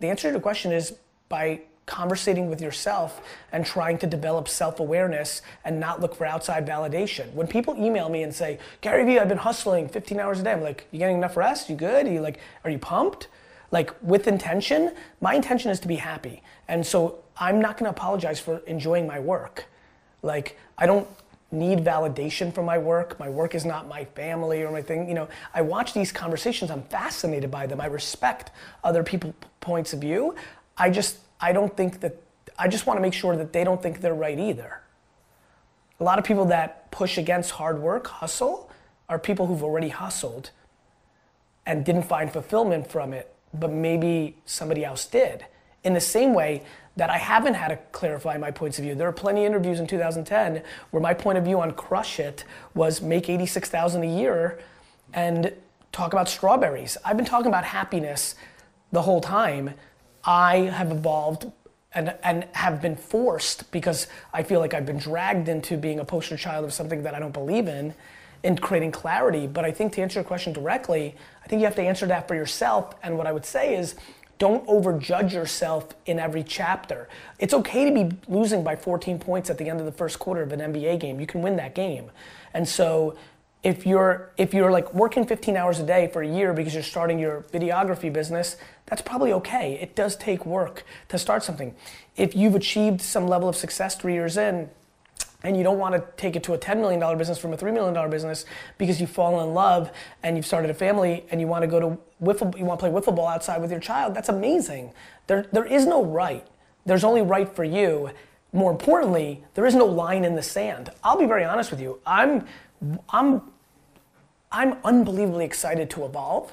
the 0.00 0.08
answer 0.08 0.28
to 0.28 0.34
the 0.34 0.40
question 0.40 0.72
is 0.72 0.94
by 1.28 1.60
conversating 1.86 2.50
with 2.50 2.60
yourself 2.60 3.20
and 3.52 3.64
trying 3.64 3.96
to 3.96 4.06
develop 4.06 4.48
self-awareness 4.48 5.40
and 5.64 5.78
not 5.78 6.00
look 6.00 6.14
for 6.14 6.26
outside 6.26 6.66
validation. 6.66 7.32
When 7.32 7.46
people 7.46 7.76
email 7.76 8.08
me 8.08 8.24
and 8.24 8.34
say, 8.34 8.58
Gary 8.80 9.04
Vee, 9.04 9.20
I've 9.20 9.28
been 9.28 9.38
hustling 9.38 9.88
15 9.88 10.18
hours 10.18 10.40
a 10.40 10.42
day, 10.42 10.52
I'm 10.52 10.62
like, 10.62 10.88
you 10.90 10.98
getting 10.98 11.16
enough 11.16 11.36
rest? 11.36 11.70
You 11.70 11.76
good? 11.76 12.06
Are 12.06 12.12
you 12.12 12.20
like, 12.20 12.40
are 12.64 12.70
you 12.70 12.78
pumped? 12.78 13.28
Like 13.70 13.92
with 14.02 14.26
intention, 14.26 14.94
my 15.20 15.34
intention 15.34 15.70
is 15.70 15.80
to 15.80 15.88
be 15.88 15.96
happy. 15.96 16.42
And 16.68 16.84
so 16.84 17.22
I'm 17.36 17.60
not 17.60 17.78
gonna 17.78 17.90
apologize 17.90 18.40
for 18.40 18.58
enjoying 18.66 19.06
my 19.06 19.20
work. 19.20 19.66
Like 20.22 20.58
I 20.76 20.86
don't 20.86 21.06
need 21.52 21.78
validation 21.80 22.52
from 22.52 22.64
my 22.64 22.76
work. 22.76 23.18
My 23.18 23.28
work 23.28 23.54
is 23.54 23.64
not 23.64 23.86
my 23.88 24.04
family 24.04 24.62
or 24.62 24.70
my 24.70 24.82
thing. 24.82 25.08
You 25.08 25.14
know, 25.14 25.28
I 25.54 25.62
watch 25.62 25.94
these 25.94 26.10
conversations. 26.12 26.70
I'm 26.70 26.82
fascinated 26.82 27.50
by 27.50 27.66
them. 27.66 27.80
I 27.80 27.86
respect 27.86 28.50
other 28.82 29.02
people's 29.02 29.34
points 29.60 29.92
of 29.92 30.00
view. 30.00 30.34
I 30.76 30.90
just 30.90 31.18
I 31.40 31.52
don't 31.52 31.76
think 31.76 32.00
that 32.00 32.16
I 32.58 32.68
just 32.68 32.86
want 32.86 32.96
to 32.96 33.02
make 33.02 33.12
sure 33.12 33.36
that 33.36 33.52
they 33.52 33.64
don't 33.64 33.82
think 33.82 34.00
they're 34.00 34.14
right 34.14 34.38
either. 34.38 34.80
A 36.00 36.04
lot 36.04 36.18
of 36.18 36.24
people 36.24 36.46
that 36.46 36.90
push 36.90 37.16
against 37.18 37.52
hard 37.52 37.80
work, 37.80 38.06
hustle, 38.06 38.70
are 39.08 39.18
people 39.18 39.46
who've 39.46 39.62
already 39.62 39.88
hustled 39.88 40.50
and 41.64 41.84
didn't 41.84 42.04
find 42.04 42.32
fulfillment 42.32 42.90
from 42.90 43.12
it, 43.12 43.34
but 43.52 43.70
maybe 43.70 44.36
somebody 44.44 44.84
else 44.84 45.06
did. 45.06 45.46
In 45.86 45.94
the 45.94 46.00
same 46.00 46.34
way 46.34 46.64
that 46.96 47.10
I 47.10 47.16
haven't 47.16 47.54
had 47.54 47.68
to 47.68 47.76
clarify 47.92 48.36
my 48.38 48.50
points 48.50 48.78
of 48.78 48.84
view. 48.84 48.96
There 48.96 49.06
are 49.06 49.12
plenty 49.12 49.44
of 49.44 49.46
interviews 49.46 49.78
in 49.78 49.86
2010 49.86 50.64
where 50.90 51.00
my 51.00 51.14
point 51.14 51.38
of 51.38 51.44
view 51.44 51.60
on 51.60 51.70
Crush 51.74 52.18
It 52.18 52.44
was 52.74 53.00
make 53.00 53.30
86,000 53.30 54.02
a 54.02 54.06
year 54.06 54.58
and 55.14 55.52
talk 55.92 56.12
about 56.12 56.28
strawberries. 56.28 56.96
I've 57.04 57.16
been 57.16 57.24
talking 57.24 57.46
about 57.46 57.62
happiness 57.62 58.34
the 58.90 59.02
whole 59.02 59.20
time. 59.20 59.74
I 60.24 60.56
have 60.56 60.90
evolved 60.90 61.52
and, 61.92 62.16
and 62.24 62.48
have 62.52 62.82
been 62.82 62.96
forced 62.96 63.70
because 63.70 64.08
I 64.32 64.42
feel 64.42 64.58
like 64.58 64.74
I've 64.74 64.86
been 64.86 64.98
dragged 64.98 65.48
into 65.48 65.76
being 65.76 66.00
a 66.00 66.04
poster 66.04 66.36
child 66.36 66.64
of 66.64 66.72
something 66.72 67.04
that 67.04 67.14
I 67.14 67.20
don't 67.20 67.32
believe 67.32 67.68
in 67.68 67.94
in 68.42 68.58
creating 68.58 68.90
clarity. 68.90 69.46
But 69.46 69.64
I 69.64 69.70
think 69.70 69.92
to 69.94 70.02
answer 70.02 70.18
your 70.18 70.24
question 70.24 70.52
directly, 70.52 71.14
I 71.44 71.48
think 71.48 71.60
you 71.60 71.66
have 71.66 71.76
to 71.76 71.82
answer 71.82 72.06
that 72.06 72.26
for 72.26 72.34
yourself. 72.34 72.94
And 73.02 73.16
what 73.16 73.26
I 73.26 73.32
would 73.32 73.46
say 73.46 73.76
is 73.76 73.94
don't 74.38 74.66
overjudge 74.66 75.32
yourself 75.32 75.94
in 76.04 76.18
every 76.18 76.42
chapter. 76.42 77.08
It's 77.38 77.54
okay 77.54 77.84
to 77.84 77.92
be 77.92 78.16
losing 78.28 78.62
by 78.62 78.76
14 78.76 79.18
points 79.18 79.50
at 79.50 79.58
the 79.58 79.68
end 79.68 79.80
of 79.80 79.86
the 79.86 79.92
first 79.92 80.18
quarter 80.18 80.42
of 80.42 80.52
an 80.52 80.60
NBA 80.60 81.00
game. 81.00 81.20
You 81.20 81.26
can 81.26 81.42
win 81.42 81.56
that 81.56 81.74
game. 81.74 82.10
And 82.52 82.68
so 82.68 83.16
if 83.62 83.86
you're 83.86 84.30
if 84.36 84.54
you're 84.54 84.70
like 84.70 84.92
working 84.94 85.26
15 85.26 85.56
hours 85.56 85.80
a 85.80 85.82
day 85.82 86.08
for 86.12 86.22
a 86.22 86.28
year 86.28 86.52
because 86.52 86.74
you're 86.74 86.82
starting 86.82 87.18
your 87.18 87.42
videography 87.52 88.12
business, 88.12 88.56
that's 88.86 89.02
probably 89.02 89.32
okay. 89.32 89.74
It 89.80 89.96
does 89.96 90.16
take 90.16 90.46
work 90.46 90.84
to 91.08 91.18
start 91.18 91.42
something. 91.42 91.74
If 92.16 92.36
you've 92.36 92.54
achieved 92.54 93.00
some 93.00 93.26
level 93.26 93.48
of 93.48 93.56
success 93.56 93.96
3 93.96 94.12
years 94.12 94.36
in, 94.36 94.70
and 95.46 95.56
you 95.56 95.62
don't 95.62 95.78
want 95.78 95.94
to 95.94 96.04
take 96.16 96.34
it 96.34 96.42
to 96.42 96.54
a 96.54 96.58
$10 96.58 96.80
million 96.80 97.16
business 97.16 97.38
from 97.38 97.52
a 97.52 97.56
$3 97.56 97.72
million 97.72 98.10
business 98.10 98.44
because 98.78 99.00
you've 99.00 99.10
fallen 99.10 99.46
in 99.46 99.54
love 99.54 99.92
and 100.24 100.36
you've 100.36 100.44
started 100.44 100.70
a 100.70 100.74
family 100.74 101.24
and 101.30 101.40
you 101.40 101.46
want 101.46 101.62
to 101.62 101.68
go 101.68 101.78
to 101.78 101.98
wiffle, 102.20 102.58
you 102.58 102.64
want 102.64 102.80
to 102.80 102.88
play 102.88 102.92
wiffle 102.92 103.14
ball 103.14 103.28
outside 103.28 103.60
with 103.60 103.70
your 103.70 103.78
child, 103.78 104.12
that's 104.12 104.28
amazing. 104.28 104.92
There, 105.28 105.46
there 105.52 105.64
is 105.64 105.86
no 105.86 106.04
right. 106.04 106.44
There's 106.84 107.04
only 107.04 107.22
right 107.22 107.48
for 107.48 107.62
you. 107.62 108.10
More 108.52 108.72
importantly, 108.72 109.44
there 109.54 109.66
is 109.66 109.76
no 109.76 109.84
line 109.84 110.24
in 110.24 110.34
the 110.34 110.42
sand. 110.42 110.90
I'll 111.04 111.18
be 111.18 111.26
very 111.26 111.44
honest 111.44 111.70
with 111.70 111.80
you. 111.80 112.00
I'm, 112.04 112.44
I'm, 113.10 113.42
I'm 114.50 114.78
unbelievably 114.82 115.44
excited 115.44 115.90
to 115.90 116.06
evolve. 116.06 116.52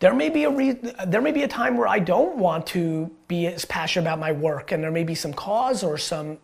There 0.00 0.12
may 0.12 0.28
be 0.28 0.44
a 0.44 0.50
re- 0.50 0.78
there 1.06 1.22
may 1.22 1.32
be 1.32 1.44
a 1.44 1.48
time 1.48 1.78
where 1.78 1.88
I 1.88 1.98
don't 1.98 2.36
want 2.36 2.66
to 2.68 3.10
be 3.26 3.46
as 3.46 3.64
passionate 3.64 4.02
about 4.02 4.18
my 4.18 4.32
work, 4.32 4.72
and 4.72 4.82
there 4.82 4.90
may 4.90 5.04
be 5.04 5.14
some 5.14 5.32
cause 5.32 5.82
or 5.82 5.96
some 5.96 6.36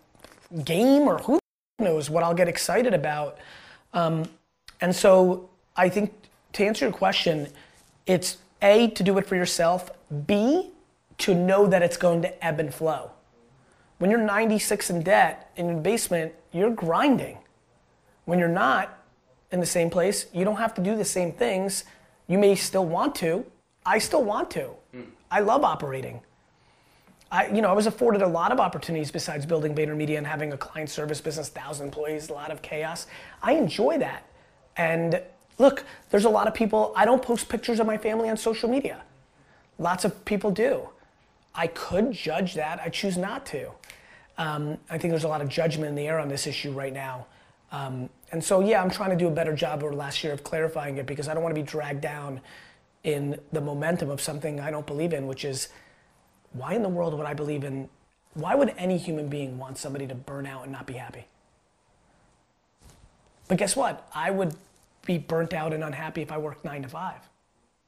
game 0.65 1.03
or 1.03 1.19
who 1.19 1.41
knows 1.81 2.11
what 2.11 2.23
I'll 2.23 2.35
get 2.35 2.49
excited 2.49 2.95
about. 2.95 3.39
Um, 3.93 4.25
and 4.81 4.95
so 4.95 5.51
I 5.77 5.89
think 5.89 6.13
to 6.55 6.65
answer 6.65 6.87
your 6.87 6.93
question, 6.93 7.49
it's 8.07 8.39
A, 8.63 8.89
to 8.91 9.03
do 9.03 9.17
it 9.19 9.27
for 9.27 9.37
yourself, 9.37 9.91
B, 10.27 10.71
to 11.19 11.35
know 11.35 11.67
that 11.67 11.83
it's 11.83 11.97
going 11.97 12.23
to 12.23 12.45
ebb 12.45 12.61
and 12.61 12.73
flow. 12.73 13.11
When 13.99 14.11
you're 14.11 14.21
96 14.21 14.91
in 14.91 15.03
debt 15.03 15.51
in 15.57 15.69
your 15.69 15.79
basement, 15.79 16.33
you're 16.53 16.71
grinding. 16.71 17.39
When 18.25 18.39
you're 18.39 18.49
not 18.49 18.99
in 19.53 19.61
the 19.61 19.67
same 19.67 19.91
place, 19.91 20.27
you 20.33 20.45
don't 20.45 20.57
have 20.57 20.75
to 20.75 20.81
do 20.81 20.97
the 20.97 21.05
same 21.05 21.33
things. 21.33 21.85
You 22.27 22.39
may 22.39 22.55
still 22.55 22.87
want 22.87 23.15
to. 23.17 23.45
I 23.85 23.99
still 23.99 24.25
want 24.25 24.51
to. 24.53 24.71
Mm. 24.95 25.07
I 25.31 25.41
love 25.41 25.65
operating. 25.65 26.21
I, 27.31 27.47
you 27.49 27.63
know, 27.63 27.69
I 27.69 27.73
was 27.73 27.87
afforded 27.87 28.23
a 28.23 28.27
lot 28.27 28.51
of 28.51 28.59
opportunities 28.59 29.11
besides 29.11 29.47
building 29.47 29.75
VaynerMedia 29.75 30.19
and 30.19 30.27
having 30.27 30.53
a 30.53 30.57
client 30.57 30.91
service 30.91 31.21
business, 31.21 31.49
thousand 31.49 31.87
employees, 31.87 32.29
a 32.29 32.33
lot 32.33 32.51
of 32.51 32.61
chaos. 32.61 33.07
I 33.43 33.53
enjoy 33.53 33.99
that. 33.99 34.27
And 34.77 35.23
look, 35.59 35.85
there's 36.11 36.25
a 36.25 36.31
lot 36.31 36.49
of 36.49 36.55
people. 36.55 36.93
I 36.97 37.05
don't 37.05 37.23
post 37.23 37.49
pictures 37.49 37.79
of 37.79 37.87
my 37.87 37.99
family 37.99 38.29
on 38.29 38.37
social 38.37 38.69
media. 38.69 39.03
Lots 39.79 40.05
of 40.05 40.25
people 40.25 40.51
do. 40.51 40.89
I 41.55 41.69
could 41.69 42.13
judge 42.13 42.55
that. 42.55 42.81
I 42.81 42.89
choose 42.89 43.17
not 43.17 43.47
to. 43.47 43.71
Um, 44.37 44.79
I 44.89 44.99
think 44.99 45.13
there's 45.13 45.25
a 45.25 45.29
lot 45.29 45.41
of 45.41 45.49
judgment 45.49 45.89
in 45.89 45.95
the 45.95 46.09
air 46.09 46.19
on 46.19 46.29
this 46.29 46.47
issue 46.47 46.73
right 46.73 46.93
now. 46.93 47.27
Um, 47.73 48.09
and 48.33 48.43
so, 48.43 48.61
yeah, 48.61 48.83
I'm 48.83 48.91
trying 48.91 49.11
to 49.11 49.17
do 49.17 49.29
a 49.29 49.31
better 49.31 49.55
job 49.55 49.83
over 49.83 49.93
the 49.93 49.99
last 49.99 50.25
year 50.25 50.33
of 50.33 50.43
clarifying 50.43 50.97
it 50.97 51.07
because 51.07 51.29
I 51.29 51.35
don't 51.35 51.43
want 51.43 51.55
to 51.55 51.61
be 51.61 51.67
dragged 51.67 52.01
down 52.01 52.41
in 53.05 53.39
the 53.53 53.61
momentum 53.61 54.11
of 54.11 54.21
something 54.21 54.61
I 54.61 54.71
don't 54.71 54.87
believe 54.87 55.13
in, 55.13 55.27
which 55.27 55.45
is 55.45 55.69
why 56.53 56.75
in 56.75 56.83
the 56.83 56.89
world 56.89 57.15
would 57.15 57.27
I 57.27 57.35
believe 57.35 57.65
in, 57.65 57.89
why 58.35 58.55
would 58.55 58.75
any 58.77 58.99
human 58.99 59.29
being 59.29 59.59
want 59.59 59.79
somebody 59.79 60.07
to 60.07 60.15
burn 60.15 60.47
out 60.47 60.65
and 60.65 60.73
not 60.73 60.87
be 60.87 60.95
happy? 60.95 61.27
But 63.49 63.59
guess 63.59 63.75
what? 63.75 64.09
I 64.15 64.31
would 64.31 64.55
be 65.05 65.19
burnt 65.19 65.53
out 65.53 65.73
and 65.73 65.83
unhappy 65.83 66.23
if 66.23 66.31
I 66.31 66.39
worked 66.39 66.65
nine 66.65 66.83
to 66.83 66.89
five. 66.89 67.21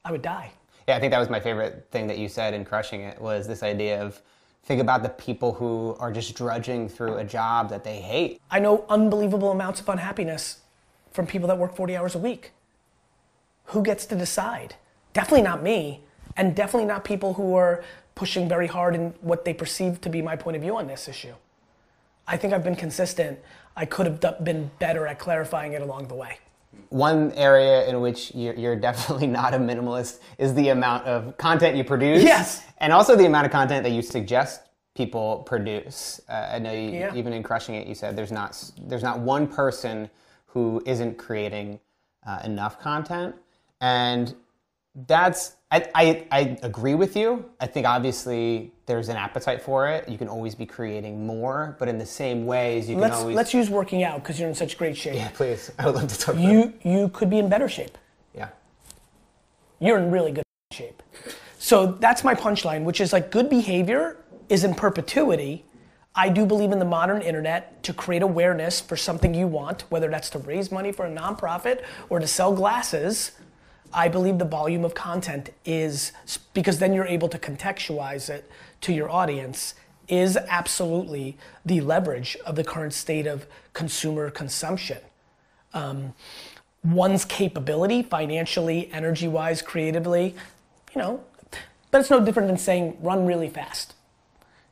I 0.05 0.11
would 0.11 0.23
die. 0.23 0.51
Yeah, 0.89 0.97
I 0.97 1.01
think 1.01 1.13
that 1.13 1.21
was 1.21 1.31
my 1.31 1.39
favorite 1.39 1.87
thing 1.91 2.09
that 2.09 2.19
you 2.19 2.29
said 2.29 2.55
in 2.55 2.65
crushing 2.65 3.03
it 3.03 3.21
was 3.21 3.47
this 3.47 3.63
idea 3.63 4.03
of 4.03 4.21
think 4.65 4.81
about 4.81 5.03
the 5.03 5.09
people 5.09 5.53
who 5.53 5.97
are 6.01 6.13
just 6.13 6.35
drudging 6.35 6.89
through 6.89 7.17
a 7.17 7.25
job 7.25 7.69
that 7.71 7.85
they 7.85 8.01
hate. 8.01 8.41
I 8.51 8.59
know 8.59 8.85
unbelievable 8.89 9.51
amounts 9.51 9.81
of 9.81 9.89
unhappiness 9.89 10.61
from 11.13 11.27
people 11.27 11.49
that 11.49 11.59
work 11.59 11.77
40 11.77 11.97
hours 11.97 12.15
a 12.15 12.19
week. 12.19 12.53
Who 13.67 13.83
gets 13.83 14.07
to 14.07 14.17
decide? 14.17 14.75
Definitely 15.13 15.43
not 15.43 15.63
me, 15.63 16.01
and 16.37 16.55
definitely 16.55 16.87
not 16.87 17.05
people 17.05 17.35
who 17.35 17.55
are 17.55 17.85
pushing 18.15 18.49
very 18.49 18.67
hard 18.67 18.95
in 18.95 19.15
what 19.21 19.45
they 19.45 19.55
perceive 19.55 20.01
to 20.03 20.09
be 20.09 20.23
my 20.23 20.37
point 20.37 20.57
of 20.57 20.63
view 20.63 20.77
on 20.77 20.87
this 20.87 21.09
issue. 21.09 21.35
I 22.27 22.37
think 22.37 22.53
I've 22.53 22.65
been 22.65 22.77
consistent. 22.77 23.39
I 23.77 23.85
could 23.85 24.07
have 24.07 24.45
been 24.45 24.71
better 24.79 25.07
at 25.07 25.19
clarifying 25.19 25.73
it 25.73 25.83
along 25.83 26.09
the 26.09 26.15
way. 26.15 26.39
One 26.89 27.33
area 27.33 27.87
in 27.87 28.01
which 28.01 28.35
you're 28.35 28.77
definitely 28.77 29.27
not 29.41 29.55
a 29.55 29.59
minimalist 29.59 30.21
is 30.39 30.55
the 30.55 30.69
amount 30.69 31.07
of 31.07 31.37
content 31.37 31.77
you 31.77 31.85
produce. 31.85 32.23
Yes. 32.23 32.65
And 32.79 32.93
also 32.93 33.17
the 33.17 33.27
amount 33.27 33.47
of 33.47 33.53
content 33.53 33.83
that 33.85 33.91
you 33.91 34.03
suggest 34.03 34.63
people 34.95 35.39
produce. 35.47 36.21
Uh, 36.29 36.51
I 36.53 36.59
know 36.59 36.73
you, 36.73 36.91
yeah. 36.91 37.15
even 37.15 37.33
in 37.33 37.43
crushing 37.43 37.75
it, 37.75 37.87
you 37.87 37.95
said 37.95 38.17
there's 38.17 38.33
not 38.33 38.71
there's 38.79 39.03
not 39.03 39.21
one 39.21 39.47
person 39.47 40.11
who 40.47 40.83
isn't 40.85 41.17
creating 41.17 41.81
uh, 42.27 42.41
enough 42.45 42.79
content, 42.79 43.35
and 43.81 44.35
that's 45.07 45.57
I, 45.73 45.89
I, 45.95 46.27
I, 46.31 46.59
agree 46.63 46.95
with 46.95 47.17
you. 47.17 47.47
I 47.59 47.67
think 47.67 47.87
obviously 47.87 48.73
there's 48.85 49.09
an 49.09 49.17
appetite 49.17 49.63
for 49.63 49.89
it. 49.89 50.07
You 50.07 50.19
can 50.19 50.29
always 50.29 50.55
be 50.55 50.67
creating 50.67 51.27
more, 51.27 51.77
but 51.79 51.89
in 51.89 51.97
the 51.97 52.05
same 52.05 52.45
ways 52.45 52.91
you 52.91 52.97
can 52.97 53.01
let's, 53.01 53.17
always. 53.17 53.35
Let's 53.35 53.55
use 53.55 53.71
working 53.71 54.03
out 54.03 54.23
because 54.23 54.39
you're 54.39 54.51
in 54.51 54.55
such 54.55 54.77
great 54.77 54.99
shape. 54.99 55.15
Yeah, 55.15 55.31
please. 55.31 55.73
I 55.79 55.87
would 55.87 55.95
love 55.95 56.09
to 56.09 56.19
talk. 56.19 56.37
You 56.37 56.75
you 56.83 57.09
could 57.09 57.31
be 57.31 57.39
in 57.39 57.49
better 57.49 57.71
shape. 57.71 57.97
Yeah. 58.35 58.51
You're 59.81 59.97
in 59.97 60.11
really 60.11 60.31
good 60.31 60.45
shape. 60.73 61.03
So 61.59 61.87
that's 61.87 62.23
my 62.23 62.35
punchline, 62.35 62.85
which 62.85 63.01
is 63.01 63.15
like 63.15 63.31
good 63.31 63.49
behavior 63.49 64.19
is 64.51 64.65
in 64.65 64.75
perpetuity. 64.75 65.65
I 66.15 66.29
do 66.29 66.45
believe 66.45 66.73
in 66.73 66.81
the 66.81 66.85
modern 66.85 67.23
internet 67.23 67.83
to 67.85 67.95
create 67.95 68.21
awareness 68.21 68.79
for 68.79 68.99
something 68.99 69.33
you 69.33 69.47
want, 69.47 69.83
whether 69.89 70.11
that's 70.11 70.29
to 70.31 70.39
raise 70.39 70.71
money 70.71 70.93
for 70.93 71.07
a 71.07 71.11
nonprofit 71.11 71.83
or 72.11 72.19
to 72.19 72.27
sell 72.27 72.53
glasses 72.53 73.33
I 73.95 74.09
believe 74.09 74.39
the 74.39 74.45
volume 74.45 74.85
of 74.85 74.95
content 74.95 75.51
is, 75.65 76.13
because 76.55 76.79
then 76.79 76.93
you're 76.93 77.07
able 77.07 77.29
to 77.29 77.39
contextualize 77.39 78.31
it 78.31 78.51
to 78.83 78.93
your 78.93 79.11
audience, 79.11 79.75
is 80.09 80.37
absolutely 80.37 81.37
the 81.65 81.81
leverage 81.81 82.37
of 82.45 82.57
the 82.57 82.65
current 82.65 82.93
state 82.93 83.27
of 83.27 83.47
consumer 83.73 84.31
consumption. 84.31 84.99
Um, 85.75 86.15
one's 86.85 87.25
capability, 87.25 88.03
financially, 88.03 88.91
energy 88.93 89.29
wise, 89.29 89.63
creatively, 89.63 90.35
you 90.95 91.01
know, 91.01 91.25
but 91.91 92.01
it's 92.01 92.11
no 92.11 92.25
different 92.25 92.49
than 92.49 92.59
saying 92.59 92.97
run 93.01 93.27
really 93.27 93.49
fast. 93.49 93.95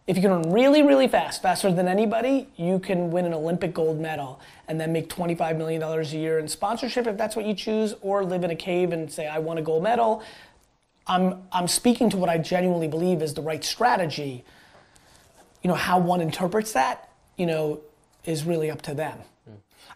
If 0.06 0.16
you 0.16 0.22
can 0.22 0.30
run 0.30 0.50
really, 0.50 0.82
really 0.82 1.06
fast, 1.06 1.42
faster 1.42 1.72
than 1.72 1.86
anybody, 1.86 2.48
you 2.56 2.78
can 2.78 3.10
win 3.10 3.26
an 3.26 3.34
Olympic 3.34 3.72
gold 3.72 4.00
medal 4.00 4.40
and 4.66 4.80
then 4.80 4.92
make 4.92 5.08
$25 5.08 5.56
million 5.56 5.82
a 5.82 6.02
year 6.02 6.38
in 6.38 6.48
sponsorship 6.48 7.06
if 7.06 7.16
that's 7.16 7.36
what 7.36 7.44
you 7.44 7.54
choose, 7.54 7.94
or 8.00 8.24
live 8.24 8.42
in 8.42 8.50
a 8.50 8.56
cave 8.56 8.92
and 8.92 9.12
say, 9.12 9.28
I 9.28 9.38
won 9.38 9.58
a 9.58 9.62
gold 9.62 9.82
medal. 9.82 10.22
I'm, 11.06 11.42
I'm 11.52 11.68
speaking 11.68 12.10
to 12.10 12.16
what 12.16 12.28
I 12.28 12.38
genuinely 12.38 12.88
believe 12.88 13.22
is 13.22 13.34
the 13.34 13.42
right 13.42 13.62
strategy. 13.62 14.44
You 15.62 15.68
know, 15.68 15.74
how 15.74 15.98
one 15.98 16.20
interprets 16.20 16.72
that, 16.72 17.10
you 17.36 17.46
know, 17.46 17.80
is 18.24 18.44
really 18.44 18.70
up 18.70 18.82
to 18.82 18.94
them. 18.94 19.18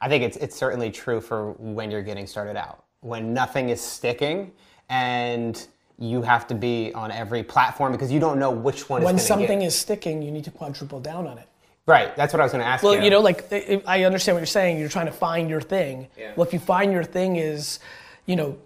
I 0.01 0.09
think 0.09 0.23
it's, 0.23 0.37
it's 0.37 0.57
certainly 0.57 0.91
true 0.91 1.21
for 1.21 1.53
when 1.53 1.91
you're 1.91 2.03
getting 2.03 2.27
started 2.27 2.57
out. 2.57 2.85
When 3.01 3.33
nothing 3.33 3.69
is 3.69 3.81
sticking 3.81 4.53
and 4.89 5.67
you 5.99 6.23
have 6.23 6.47
to 6.49 6.55
be 6.55 6.93
on 6.95 7.11
every 7.11 7.43
platform 7.43 7.93
because 7.93 8.11
you 8.11 8.21
don't 8.21 8.39
know 8.39 8.51
which 8.51 8.89
one 8.89 9.03
when 9.03 9.19
something 9.19 9.61
get. 9.61 9.67
is 9.67 9.79
sticking 9.79 10.23
you 10.23 10.31
need 10.31 10.45
to 10.45 10.51
quadruple 10.51 11.01
down 11.01 11.27
on 11.27 11.39
it 11.39 11.49
right 11.87 12.17
that's 12.17 12.33
what 12.33 12.41
i 12.41 12.43
was 12.43 12.53
going 12.53 12.63
to 12.63 12.69
ask 12.69 12.83
well 12.83 12.95
you 12.95 13.03
you 13.03 13.11
know 13.11 13.21
like 13.21 13.51
i 13.87 14.05
understand 14.05 14.35
what 14.35 14.41
you're 14.41 14.47
saying 14.47 14.79
you're 14.79 14.89
trying 14.89 15.07
to 15.07 15.13
find 15.13 15.49
your 15.49 15.61
thing 15.61 16.09
yeah. 16.19 16.33
well 16.37 16.47
if 16.47 16.53
you 16.53 16.59
find 16.59 16.93
your 16.93 17.05
thing 17.05 17.37
is 17.37 17.79
you 18.27 18.37
know 18.37 18.57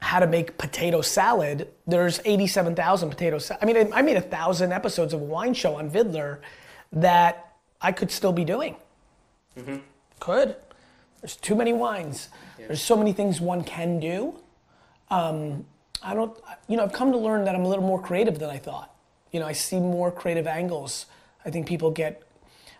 how 0.00 0.18
to 0.18 0.26
make 0.26 0.58
potato 0.58 1.00
salad 1.00 1.68
there's 1.86 2.20
87000 2.24 3.10
potato 3.10 3.38
salad 3.38 3.62
i 3.62 3.66
mean 3.66 3.92
i 3.92 4.02
made 4.02 4.16
a 4.16 4.22
thousand 4.22 4.72
episodes 4.72 5.14
of 5.14 5.20
a 5.20 5.24
wine 5.24 5.54
show 5.54 5.76
on 5.76 5.88
viddler 5.88 6.40
that 6.92 7.54
i 7.80 7.92
could 7.92 8.10
still 8.10 8.32
be 8.32 8.44
doing 8.44 8.76
mm-hmm. 9.58 9.76
could 10.18 10.56
there's 11.22 11.36
too 11.36 11.54
many 11.54 11.72
wines 11.72 12.28
yeah. 12.58 12.66
there's 12.66 12.82
so 12.82 12.96
many 12.96 13.12
things 13.12 13.40
one 13.40 13.62
can 13.64 14.00
do 14.00 14.34
um, 15.10 15.64
I 16.02 16.14
don't, 16.14 16.36
you 16.68 16.76
know, 16.76 16.84
I've 16.84 16.92
come 16.92 17.12
to 17.12 17.18
learn 17.18 17.44
that 17.44 17.54
I'm 17.54 17.64
a 17.64 17.68
little 17.68 17.84
more 17.84 18.00
creative 18.00 18.38
than 18.38 18.50
I 18.50 18.58
thought. 18.58 18.94
You 19.32 19.40
know, 19.40 19.46
I 19.46 19.52
see 19.52 19.78
more 19.78 20.10
creative 20.10 20.46
angles. 20.46 21.06
I 21.44 21.50
think 21.50 21.66
people 21.66 21.90
get, 21.90 22.22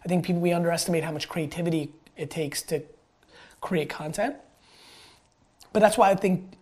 I 0.04 0.08
think 0.08 0.24
people 0.24 0.40
we 0.40 0.52
underestimate 0.52 1.04
how 1.04 1.12
much 1.12 1.28
creativity 1.28 1.92
it 2.16 2.30
takes 2.30 2.62
to 2.62 2.82
create 3.60 3.88
content. 3.88 4.36
But 5.72 5.80
that's 5.80 5.96
why 5.96 6.10
I 6.10 6.14
think 6.14 6.52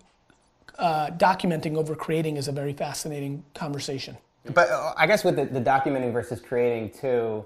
uh, 0.79 1.09
documenting 1.11 1.77
over 1.77 1.95
creating 1.95 2.37
is 2.37 2.49
a 2.49 2.53
very 2.53 2.73
fascinating 2.73 3.45
conversation. 3.55 4.17
But 4.53 4.71
uh, 4.71 4.95
I 4.97 5.07
guess 5.07 5.25
with 5.25 5.37
the, 5.37 5.45
the 5.47 5.61
documenting 5.61 6.13
versus 6.13 6.41
creating 6.41 6.91
too, 6.91 7.45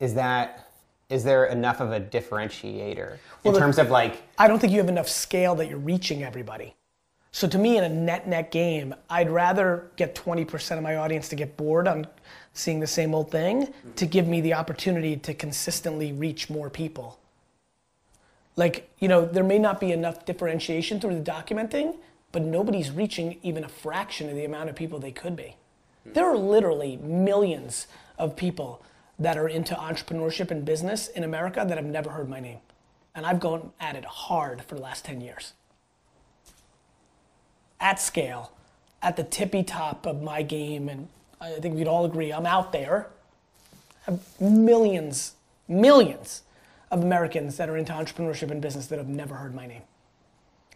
is 0.00 0.14
that 0.14 0.66
is 1.08 1.24
there 1.24 1.46
enough 1.46 1.80
of 1.80 1.92
a 1.92 2.00
differentiator 2.00 3.18
in 3.44 3.52
the- 3.52 3.58
terms 3.58 3.78
of 3.78 3.90
like 3.90 4.22
I 4.38 4.48
don't 4.48 4.58
think 4.58 4.72
you 4.72 4.78
have 4.78 4.88
enough 4.88 5.08
scale 5.08 5.54
that 5.56 5.68
you're 5.68 5.78
reaching 5.78 6.22
everybody. 6.22 6.74
So 7.32 7.46
to 7.48 7.58
me, 7.58 7.78
in 7.78 7.84
a 7.84 7.88
net 7.88 8.26
net 8.26 8.50
game, 8.50 8.94
I'd 9.08 9.30
rather 9.30 9.90
get 9.96 10.14
20% 10.14 10.76
of 10.76 10.82
my 10.82 10.96
audience 10.96 11.28
to 11.28 11.36
get 11.36 11.56
bored 11.56 11.86
on 11.86 12.06
seeing 12.54 12.80
the 12.80 12.86
same 12.86 13.14
old 13.14 13.30
thing 13.30 13.72
to 13.96 14.06
give 14.06 14.26
me 14.26 14.40
the 14.40 14.54
opportunity 14.54 15.16
to 15.16 15.34
consistently 15.34 16.12
reach 16.12 16.50
more 16.50 16.68
people. 16.68 17.18
Like, 18.56 18.90
you 18.98 19.08
know, 19.08 19.24
there 19.24 19.44
may 19.44 19.58
not 19.58 19.80
be 19.80 19.92
enough 19.92 20.24
differentiation 20.24 21.00
through 21.00 21.14
the 21.14 21.30
documenting, 21.30 21.96
but 22.32 22.42
nobody's 22.42 22.90
reaching 22.90 23.38
even 23.42 23.64
a 23.64 23.68
fraction 23.68 24.28
of 24.28 24.34
the 24.34 24.44
amount 24.44 24.68
of 24.68 24.76
people 24.76 24.98
they 24.98 25.12
could 25.12 25.36
be. 25.36 25.56
There 26.04 26.26
are 26.26 26.36
literally 26.36 26.96
millions 26.96 27.86
of 28.18 28.36
people 28.36 28.82
that 29.18 29.36
are 29.36 29.48
into 29.48 29.74
entrepreneurship 29.74 30.50
and 30.50 30.64
business 30.64 31.08
in 31.08 31.22
America 31.24 31.64
that 31.66 31.76
have 31.76 31.86
never 31.86 32.10
heard 32.10 32.28
my 32.28 32.40
name. 32.40 32.58
And 33.14 33.24
I've 33.24 33.40
gone 33.40 33.72
at 33.78 33.96
it 33.96 34.04
hard 34.04 34.62
for 34.62 34.74
the 34.74 34.80
last 34.80 35.04
10 35.04 35.20
years. 35.20 35.52
At 37.80 38.00
scale, 38.00 38.52
at 39.02 39.16
the 39.16 39.24
tippy 39.24 39.62
top 39.62 40.06
of 40.06 40.22
my 40.22 40.42
game, 40.42 40.88
and 40.88 41.08
I 41.40 41.52
think 41.52 41.74
we'd 41.74 41.88
all 41.88 42.04
agree 42.04 42.32
I'm 42.32 42.46
out 42.46 42.72
there. 42.72 43.08
Millions, 44.38 45.34
millions 45.68 46.42
of 46.90 47.02
Americans 47.02 47.56
that 47.56 47.68
are 47.68 47.76
into 47.76 47.92
entrepreneurship 47.92 48.50
and 48.50 48.60
business 48.60 48.86
that 48.88 48.98
have 48.98 49.08
never 49.08 49.36
heard 49.36 49.54
my 49.54 49.66
name. 49.66 49.82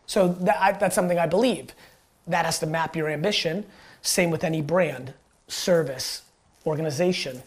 So 0.07 0.29
that, 0.29 0.57
I, 0.61 0.73
that's 0.73 0.95
something 0.95 1.19
I 1.19 1.27
believe. 1.27 1.75
That 2.27 2.45
has 2.45 2.59
to 2.61 2.67
map 2.67 2.97
your 2.97 3.09
ambition. 3.09 3.67
Same 4.03 4.31
with 4.31 4.45
any 4.45 4.63
brand, 4.63 5.15
service, 5.49 6.23
organization. 6.67 7.43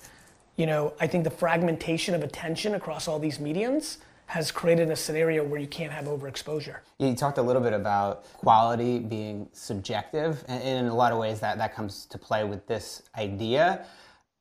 You 0.55 0.65
know, 0.65 0.93
I 0.99 1.07
think 1.07 1.23
the 1.23 1.29
fragmentation 1.29 2.13
of 2.13 2.23
attention 2.23 2.75
across 2.75 3.07
all 3.07 3.19
these 3.19 3.39
mediums 3.39 3.97
has 4.27 4.51
created 4.51 4.91
a 4.91 4.96
scenario 4.96 5.43
where 5.43 5.60
you 5.60 5.67
can't 5.67 5.91
have 5.91 6.05
overexposure. 6.05 6.79
You 7.00 7.15
talked 7.15 7.38
a 7.38 7.41
little 7.41 7.62
bit 7.62 7.72
about 7.72 8.25
quality 8.34 9.00
being 9.00 9.48
subjective, 9.53 10.43
and 10.50 10.62
in 10.62 10.86
a 10.88 10.93
lot 10.93 11.13
of 11.13 11.17
ways 11.17 11.39
that, 11.39 11.57
that 11.57 11.74
comes 11.74 12.05
to 12.07 12.17
play 12.17 12.43
with 12.43 12.67
this 12.67 13.03
idea. 13.17 13.86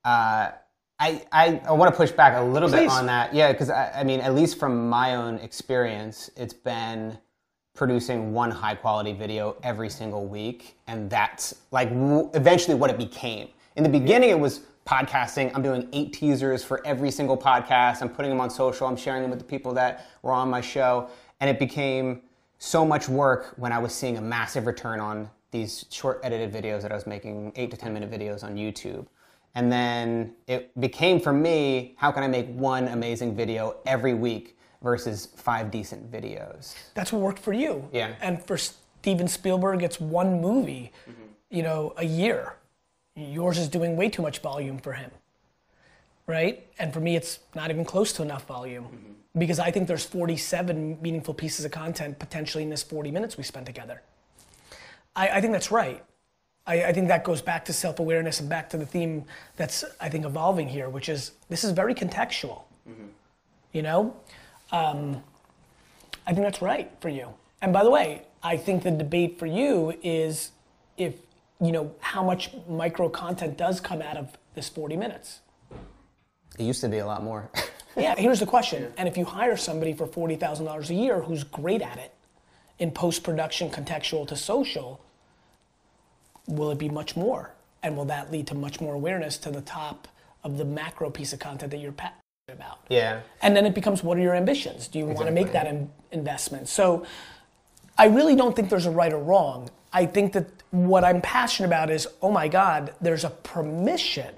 Uh, 0.05 0.51
I, 0.99 1.23
I, 1.31 1.61
I 1.67 1.73
want 1.73 1.93
to 1.93 1.97
push 1.97 2.11
back 2.11 2.37
a 2.37 2.43
little 2.43 2.69
bit 2.69 2.89
on 2.89 3.07
that. 3.07 3.33
Yeah, 3.33 3.53
because 3.53 3.71
I, 3.71 4.01
I 4.01 4.05
mean, 4.05 4.21
at 4.21 4.35
least 4.35 4.59
from 4.59 4.89
my 4.89 5.15
own 5.15 5.39
experience, 5.39 6.31
it's 6.37 6.55
been 6.55 7.17
producing 7.77 8.33
one 8.33 8.51
high 8.51 8.75
quality 8.75 9.13
video 9.13 9.57
every 9.63 9.89
single 9.89 10.27
week, 10.27 10.79
and 10.89 11.09
that's 11.09 11.55
like 11.71 11.91
w- 11.91 12.29
eventually 12.35 12.75
what 12.75 12.91
it 12.91 12.99
became. 12.99 13.49
In 13.77 13.85
the 13.85 13.89
beginning, 13.89 14.31
it 14.31 14.41
was 14.41 14.63
podcasting. 14.87 15.51
I'm 15.55 15.63
doing 15.63 15.89
eight 15.93 16.13
teasers 16.13 16.63
for 16.65 16.85
every 16.87 17.11
single 17.11 17.37
podcast. 17.37 18.01
I'm 18.03 18.09
putting 18.09 18.31
them 18.31 18.41
on 18.41 18.49
social. 18.51 18.87
I'm 18.87 18.97
sharing 18.97 19.23
them 19.23 19.31
with 19.31 19.41
the 19.41 19.45
people 19.45 19.75
that 19.75 20.07
were 20.23 20.33
on 20.33 20.49
my 20.49 20.61
show, 20.61 21.11
and 21.41 21.51
it 21.51 21.59
became 21.59 22.23
so 22.59 22.87
much 22.87 23.09
work 23.09 23.53
when 23.57 23.73
I 23.73 23.79
was 23.79 23.93
seeing 23.95 24.17
a 24.17 24.21
massive 24.23 24.67
return 24.67 25.01
on 25.01 25.29
these 25.51 25.85
short 25.91 26.21
edited 26.23 26.53
videos 26.53 26.83
that 26.83 26.93
I 26.93 26.95
was 26.95 27.07
making, 27.07 27.53
eight 27.57 27.71
to 27.71 27.77
10 27.77 27.93
minute 27.93 28.11
videos 28.11 28.43
on 28.45 28.57
YouTube. 28.57 29.07
And 29.55 29.71
then 29.73 30.35
it 30.47 30.79
became 30.81 31.19
for 31.21 31.33
me, 31.33 31.95
how 31.97 32.11
can 32.13 32.23
I 32.23 32.29
make 32.29 32.47
one 32.49 32.89
amazing 32.89 33.35
video 33.35 33.77
every 33.87 34.13
week 34.15 34.57
versus 34.83 35.27
five 35.37 35.71
decent 35.71 36.11
videos? 36.11 36.75
That's 36.95 37.13
what 37.13 37.23
worked 37.23 37.39
for 37.39 37.53
you. 37.53 37.89
Yeah. 37.93 38.15
And 38.21 38.43
for 38.45 38.57
Steven 38.59 39.29
Spielberg, 39.29 39.83
it's 39.83 39.99
one 40.01 40.41
movie, 40.41 40.93
Mm-hmm. 41.09 41.23
you 41.57 41.63
know, 41.63 41.95
a 41.97 42.05
year. 42.05 42.55
Yours 43.17 43.59
is 43.59 43.69
doing 43.69 43.97
way 43.97 44.09
too 44.11 44.23
much 44.23 44.41
volume 44.41 44.79
for 44.79 44.93
him, 44.93 45.11
right? 46.27 46.67
And 46.79 46.93
for 46.93 47.01
me, 47.01 47.17
it's 47.17 47.39
not 47.55 47.71
even 47.71 47.85
close 47.85 48.13
to 48.15 48.23
enough 48.23 48.47
volume 48.47 48.85
Mm-hmm. 48.85 49.13
because 49.39 49.59
I 49.59 49.71
think 49.71 49.89
there's 49.89 50.05
47 50.05 50.99
meaningful 51.01 51.35
pieces 51.35 51.65
of 51.65 51.71
content 51.73 52.19
potentially 52.19 52.63
in 52.63 52.71
this 52.71 52.83
40 52.83 53.11
minutes 53.11 53.37
we 53.37 53.45
spent 53.45 53.67
together. 53.67 54.03
I, 55.15 55.29
I 55.29 55.41
think 55.41 55.53
that's 55.53 55.71
right. 55.71 56.03
I, 56.67 56.85
I 56.85 56.93
think 56.93 57.09
that 57.09 57.25
goes 57.25 57.41
back 57.43 57.65
to 57.67 57.73
self-awareness 57.73 58.41
and 58.41 58.49
back 58.49 58.69
to 58.71 58.77
the 58.77 58.87
theme 58.87 59.25
that's 59.57 59.85
I 60.01 60.09
think 60.09 60.25
evolving 60.27 60.69
here, 60.69 60.89
which 60.89 61.09
is 61.09 61.33
this 61.49 61.65
is 61.65 61.71
very 61.73 61.95
contextual. 61.95 62.63
You 63.73 63.83
know, 63.83 64.17
um, 64.73 65.23
I 66.27 66.33
think 66.33 66.45
that's 66.45 66.63
right 66.63 66.91
for 67.01 67.09
you. 67.09 67.29
And 67.61 67.73
by 67.73 67.83
the 67.85 67.91
way, 67.91 68.23
I 68.43 68.57
think 68.57 68.83
the 68.85 68.91
debate 68.91 69.39
for 69.39 69.47
you 69.47 69.95
is 70.03 70.51
if 70.97 71.15
you 71.61 71.73
know 71.73 71.95
how 72.01 72.23
much 72.23 72.51
micro 72.69 73.09
content 73.09 73.57
does 73.57 73.81
come 73.81 74.03
out 74.03 74.17
of 74.17 74.37
this 74.55 74.69
40 74.69 74.97
minutes. 74.97 75.41
It 76.59 76.65
used 76.65 76.81
to 76.83 76.89
be 76.89 76.99
a 76.99 77.07
lot 77.07 77.23
more. 77.23 77.51
Yeah, 77.99 78.15
here's 78.15 78.41
the 78.41 78.47
question. 78.47 78.93
And 78.99 79.09
if 79.09 79.17
you 79.17 79.25
hire 79.25 79.57
somebody 79.57 79.95
for 79.95 80.07
$40,000 80.07 80.91
a 80.91 80.95
year 80.95 81.23
who's 81.23 81.45
great 81.45 81.81
at 81.81 81.97
it 81.97 82.13
in 82.79 82.91
post 82.91 83.23
production, 83.23 83.71
contextual 83.71 84.29
to 84.29 84.37
social, 84.37 85.01
will 86.47 86.71
it 86.71 86.79
be 86.79 86.91
much 86.91 87.17
more? 87.17 87.55
And 87.83 87.97
will 87.97 88.05
that 88.07 88.31
lead 88.31 88.47
to 88.49 88.55
much 88.55 88.83
more 88.83 88.93
awareness 88.93 89.39
to 89.39 89.51
the 89.51 89.63
top 89.63 90.09
of 90.45 90.59
the 90.59 90.65
macro 90.67 91.09
piece 91.09 91.33
of 91.33 91.39
content 91.39 91.71
that 91.71 91.79
you're 91.79 91.91
passionate 91.91 92.21
about? 92.49 92.81
yeah. 92.91 93.21
And 93.41 93.57
then 93.57 93.65
it 93.65 93.75
becomes 93.75 94.05
what 94.05 94.19
are 94.19 94.21
your 94.21 94.35
ambitions? 94.35 94.89
Do 94.89 94.99
you 94.99 95.07
want 95.07 95.27
to 95.27 95.33
make 95.33 95.53
that 95.53 95.67
in- 95.67 95.91
investment? 96.13 96.69
So 96.69 97.07
I 97.97 98.09
really 98.09 98.37
don't 98.37 98.55
think 98.55 98.69
there's 98.69 98.87
a 98.87 98.91
right 98.91 99.13
or 99.13 99.23
wrong. 99.23 99.71
I 99.93 100.05
think 100.05 100.35
that 100.35 100.56
what 100.71 101.05
I'm 101.05 101.21
passionate 101.21 101.69
about 101.69 101.91
is 101.91 102.07
oh 102.23 102.31
my 102.31 102.49
God, 102.49 102.95
there's 103.01 103.25
a 103.25 103.31
permission 103.31 104.35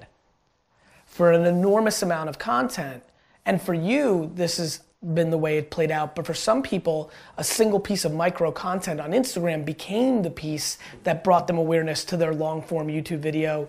for 1.06 1.32
an 1.32 1.46
enormous 1.46 2.02
amount 2.02 2.28
of 2.28 2.38
content. 2.38 3.02
And 3.44 3.60
for 3.60 3.74
you, 3.74 4.30
this 4.34 4.58
has 4.58 4.80
been 5.14 5.30
the 5.30 5.38
way 5.38 5.58
it 5.58 5.70
played 5.70 5.90
out. 5.90 6.14
But 6.14 6.26
for 6.26 6.34
some 6.34 6.62
people, 6.62 7.10
a 7.36 7.44
single 7.44 7.80
piece 7.80 8.04
of 8.04 8.12
micro 8.12 8.50
content 8.52 9.00
on 9.00 9.12
Instagram 9.12 9.64
became 9.64 10.22
the 10.22 10.30
piece 10.30 10.78
that 11.04 11.24
brought 11.24 11.46
them 11.46 11.56
awareness 11.58 12.04
to 12.06 12.16
their 12.16 12.34
long 12.34 12.62
form 12.62 12.88
YouTube 12.88 13.20
video. 13.20 13.68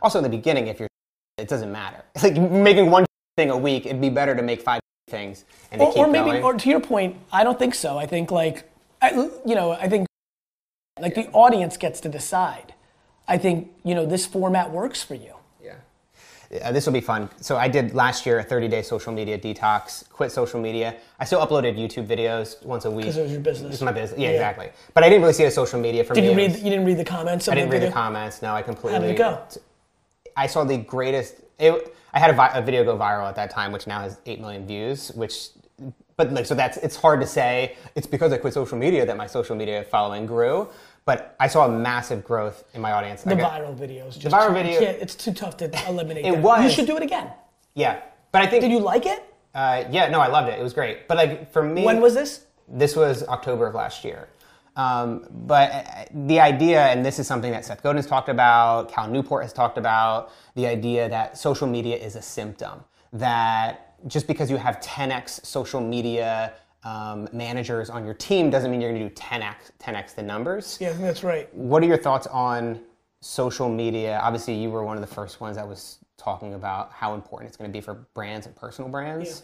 Also, 0.00 0.18
in 0.18 0.24
the 0.24 0.30
beginning, 0.30 0.66
if 0.68 0.80
you're, 0.80 0.88
it 1.38 1.48
doesn't 1.48 1.70
matter. 1.70 2.02
Like 2.22 2.36
making 2.36 2.90
one 2.90 3.04
thing 3.36 3.50
a 3.50 3.56
week, 3.56 3.86
it'd 3.86 4.00
be 4.00 4.10
better 4.10 4.34
to 4.34 4.42
make 4.42 4.62
five 4.62 4.80
things 5.08 5.44
and 5.70 5.80
Or, 5.80 5.92
keep 5.92 5.98
or 5.98 6.06
maybe, 6.08 6.30
going. 6.30 6.42
or 6.42 6.54
to 6.54 6.68
your 6.68 6.80
point, 6.80 7.16
I 7.30 7.44
don't 7.44 7.58
think 7.58 7.74
so. 7.74 7.98
I 7.98 8.06
think 8.06 8.30
like, 8.30 8.70
I, 9.00 9.12
you 9.46 9.54
know, 9.54 9.72
I 9.72 9.88
think 9.88 10.06
like 11.02 11.14
the 11.14 11.28
audience 11.32 11.76
gets 11.76 12.00
to 12.00 12.08
decide. 12.08 12.72
I 13.28 13.36
think 13.36 13.70
you 13.84 13.94
know 13.94 14.06
this 14.06 14.24
format 14.24 14.70
works 14.70 15.02
for 15.02 15.14
you. 15.14 15.34
Yeah. 15.62 15.74
Uh, 16.62 16.70
this 16.72 16.86
will 16.86 16.92
be 16.92 17.00
fun. 17.00 17.28
So 17.40 17.56
I 17.56 17.66
did 17.68 17.94
last 17.94 18.24
year 18.26 18.38
a 18.38 18.44
30-day 18.44 18.82
social 18.82 19.12
media 19.12 19.38
detox. 19.38 20.08
Quit 20.10 20.30
social 20.32 20.60
media. 20.60 20.94
I 21.18 21.24
still 21.24 21.40
uploaded 21.44 21.76
YouTube 21.78 22.06
videos 22.06 22.64
once 22.64 22.84
a 22.84 22.90
week. 22.90 23.06
'Cause 23.06 23.16
it 23.16 23.22
was 23.22 23.32
your 23.32 23.40
business. 23.40 23.72
It's 23.74 23.82
my 23.82 23.90
business. 23.92 24.18
Yeah, 24.20 24.28
Yeah. 24.28 24.34
exactly. 24.36 24.68
But 24.94 25.02
I 25.04 25.08
didn't 25.08 25.22
really 25.22 25.32
see 25.34 25.44
it 25.44 25.48
as 25.48 25.54
social 25.54 25.80
media 25.80 26.04
for 26.04 26.14
Did 26.14 26.24
me. 26.24 26.30
you 26.30 26.36
read? 26.36 26.52
was- 26.52 26.62
You 26.62 26.70
didn't 26.70 26.84
read 26.86 26.98
the 26.98 27.04
comments. 27.04 27.48
I 27.48 27.54
didn't 27.54 27.70
read 27.70 27.82
the 27.82 27.90
comments. 27.90 28.42
No, 28.42 28.54
I 28.54 28.62
completely. 28.62 28.92
How 28.94 29.00
did 29.00 29.10
it 29.10 29.18
go? 29.18 29.40
I 30.36 30.46
saw 30.46 30.64
the 30.64 30.76
greatest. 30.78 31.36
It, 31.58 31.94
I 32.14 32.18
had 32.18 32.30
a, 32.30 32.34
vi- 32.34 32.52
a 32.54 32.62
video 32.62 32.84
go 32.84 32.96
viral 32.98 33.26
at 33.28 33.36
that 33.36 33.50
time, 33.50 33.72
which 33.72 33.86
now 33.86 34.00
has 34.00 34.18
eight 34.26 34.40
million 34.40 34.66
views. 34.66 35.10
Which, 35.14 35.48
but 36.16 36.32
like, 36.32 36.46
so 36.46 36.54
that's 36.54 36.76
it's 36.78 36.96
hard 36.96 37.20
to 37.20 37.26
say. 37.26 37.76
It's 37.94 38.06
because 38.06 38.32
I 38.32 38.38
quit 38.38 38.54
social 38.54 38.78
media 38.78 39.04
that 39.06 39.16
my 39.16 39.26
social 39.26 39.56
media 39.56 39.84
following 39.84 40.26
grew. 40.26 40.68
But 41.04 41.34
I 41.40 41.48
saw 41.48 41.66
a 41.66 41.68
massive 41.68 42.22
growth 42.22 42.62
in 42.74 42.80
my 42.80 42.92
audience. 42.92 43.22
The 43.22 43.34
got- 43.34 43.60
viral 43.60 43.76
videos. 43.76 44.16
Just 44.18 44.34
viral 44.34 44.48
too- 44.48 44.54
video- 44.54 44.80
Yeah, 44.80 44.88
it's 44.90 45.14
too 45.16 45.32
tough 45.32 45.56
to 45.58 45.64
eliminate. 45.88 46.24
It 46.24 46.34
that. 46.34 46.42
was. 46.42 46.64
You 46.64 46.70
should 46.70 46.86
do 46.86 46.96
it 46.96 47.02
again. 47.02 47.30
Yeah, 47.74 48.00
but 48.30 48.42
I 48.42 48.46
think. 48.46 48.62
Did 48.62 48.70
you 48.70 48.78
like 48.78 49.06
it? 49.06 49.24
Uh, 49.54 49.84
yeah, 49.90 50.08
no, 50.08 50.20
I 50.20 50.28
loved 50.28 50.48
it. 50.48 50.58
It 50.58 50.62
was 50.62 50.72
great. 50.72 51.08
But 51.08 51.16
like 51.16 51.52
for 51.52 51.62
me, 51.62 51.84
When 51.84 52.00
was 52.00 52.14
this? 52.14 52.46
This 52.68 52.94
was 52.96 53.22
October 53.28 53.66
of 53.66 53.74
last 53.74 54.04
year. 54.04 54.28
Um, 54.76 55.26
but 55.30 55.70
uh, 55.72 55.82
the 56.28 56.40
idea, 56.40 56.86
and 56.86 57.04
this 57.04 57.18
is 57.18 57.26
something 57.26 57.50
that 57.52 57.64
Seth 57.64 57.82
Godin 57.82 57.96
has 57.98 58.06
talked 58.06 58.30
about, 58.30 58.90
Cal 58.90 59.06
Newport 59.08 59.42
has 59.42 59.52
talked 59.52 59.76
about, 59.76 60.30
the 60.54 60.66
idea 60.66 61.08
that 61.10 61.36
social 61.36 61.66
media 61.66 61.96
is 61.96 62.16
a 62.16 62.22
symptom. 62.22 62.82
That 63.12 63.91
just 64.06 64.26
because 64.26 64.50
you 64.50 64.56
have 64.56 64.80
10x 64.80 65.44
social 65.44 65.80
media 65.80 66.54
um, 66.84 67.28
managers 67.32 67.90
on 67.90 68.04
your 68.04 68.14
team 68.14 68.50
doesn't 68.50 68.70
mean 68.70 68.80
you're 68.80 68.90
going 68.90 69.08
to 69.08 69.08
do 69.08 69.14
10x 69.14 69.54
10x 69.80 70.14
the 70.14 70.22
numbers. 70.22 70.78
Yeah, 70.80 70.92
that's 70.94 71.22
right. 71.22 71.52
What 71.54 71.82
are 71.82 71.86
your 71.86 71.98
thoughts 71.98 72.26
on 72.26 72.80
social 73.20 73.68
media? 73.68 74.20
Obviously, 74.22 74.54
you 74.54 74.70
were 74.70 74.82
one 74.82 74.96
of 74.96 75.00
the 75.00 75.14
first 75.14 75.40
ones 75.40 75.56
that 75.56 75.66
was 75.66 75.98
talking 76.16 76.54
about 76.54 76.92
how 76.92 77.14
important 77.14 77.48
it's 77.48 77.56
going 77.56 77.70
to 77.70 77.72
be 77.72 77.80
for 77.80 77.94
brands 78.14 78.46
and 78.46 78.54
personal 78.56 78.90
brands. 78.90 79.42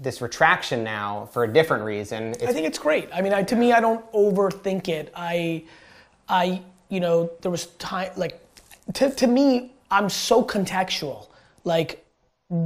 This 0.00 0.20
retraction 0.20 0.84
now, 0.84 1.28
for 1.32 1.44
a 1.44 1.52
different 1.52 1.84
reason, 1.84 2.30
I 2.42 2.52
think 2.52 2.66
it's 2.66 2.78
great. 2.78 3.08
I 3.12 3.20
mean, 3.20 3.34
I, 3.34 3.42
to 3.42 3.56
me, 3.56 3.72
I 3.72 3.80
don't 3.80 4.10
overthink 4.12 4.88
it. 4.88 5.12
I, 5.14 5.64
I, 6.28 6.62
you 6.88 7.00
know, 7.00 7.30
there 7.40 7.50
was 7.50 7.66
time 7.78 8.10
like 8.16 8.40
to, 8.94 9.10
to 9.10 9.26
me, 9.26 9.72
I'm 9.90 10.08
so 10.08 10.42
contextual. 10.44 11.28
Like, 11.64 12.04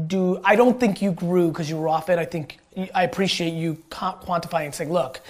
do 0.07 0.41
I 0.43 0.57
don't 0.57 0.79
think 0.81 1.01
you 1.01 1.13
grew 1.13 1.49
because 1.49 1.71
you 1.71 1.77
were 1.77 1.89
off 1.89 2.09
it. 2.09 2.19
I 2.19 2.25
think 2.25 2.59
I 2.95 3.05
appreciate 3.05 3.53
you 3.53 3.75
quantifying 3.91 4.67
and 4.67 4.75
saying, 4.75 4.93
look, 4.93 5.21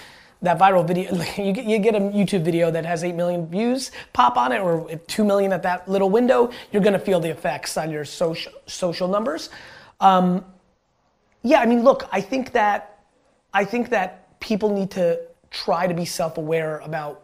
that 0.41 0.57
viral 0.57 0.85
video, 0.85 1.13
you 1.37 1.51
get, 1.51 1.65
you 1.65 1.79
get 1.79 1.95
a 1.95 1.99
YouTube 1.99 2.43
video 2.43 2.71
that 2.71 2.85
has 2.85 3.03
8 3.03 3.15
million 3.15 3.47
views 3.47 3.91
pop 4.13 4.37
on 4.37 4.51
it 4.51 4.59
or 4.59 4.89
2 5.07 5.23
million 5.23 5.53
at 5.53 5.63
that 5.63 5.87
little 5.87 6.09
window, 6.09 6.51
you're 6.71 6.81
gonna 6.81 6.99
feel 6.99 7.19
the 7.19 7.29
effects 7.29 7.77
on 7.77 7.91
your 7.91 8.05
social, 8.05 8.51
social 8.65 9.07
numbers. 9.07 9.49
Um, 9.99 10.43
yeah, 11.43 11.59
I 11.59 11.65
mean, 11.65 11.83
look, 11.83 12.07
I 12.11 12.21
think 12.21 12.51
that, 12.53 13.03
I 13.53 13.63
think 13.63 13.89
that 13.89 14.39
people 14.39 14.73
need 14.73 14.91
to 14.91 15.19
try 15.49 15.87
to 15.87 15.93
be 15.93 16.05
self-aware 16.05 16.79
about 16.79 17.23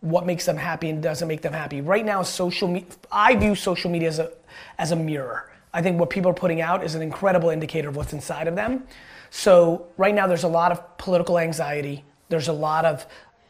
what 0.00 0.26
makes 0.26 0.46
them 0.46 0.56
happy 0.56 0.88
and 0.88 1.02
doesn't 1.02 1.28
make 1.28 1.42
them 1.42 1.52
happy. 1.52 1.80
Right 1.82 2.04
now, 2.04 2.22
social 2.22 2.68
media, 2.68 2.88
I 3.12 3.36
view 3.36 3.54
social 3.54 3.90
media 3.90 4.08
as 4.08 4.18
a, 4.18 4.32
as 4.78 4.92
a 4.92 4.96
mirror. 4.96 5.49
I 5.72 5.82
think 5.82 6.00
what 6.00 6.10
people 6.10 6.30
are 6.30 6.34
putting 6.34 6.60
out 6.60 6.84
is 6.84 6.94
an 6.94 7.02
incredible 7.02 7.50
indicator 7.50 7.88
of 7.88 7.96
what's 7.96 8.12
inside 8.12 8.48
of 8.48 8.56
them. 8.56 8.84
So 9.30 9.86
right 9.96 10.14
now, 10.14 10.26
there's 10.26 10.42
a 10.42 10.48
lot 10.48 10.72
of 10.72 10.98
political 10.98 11.38
anxiety. 11.38 12.04
There's 12.28 12.48
a 12.48 12.52
lot 12.52 12.84
of 12.84 13.06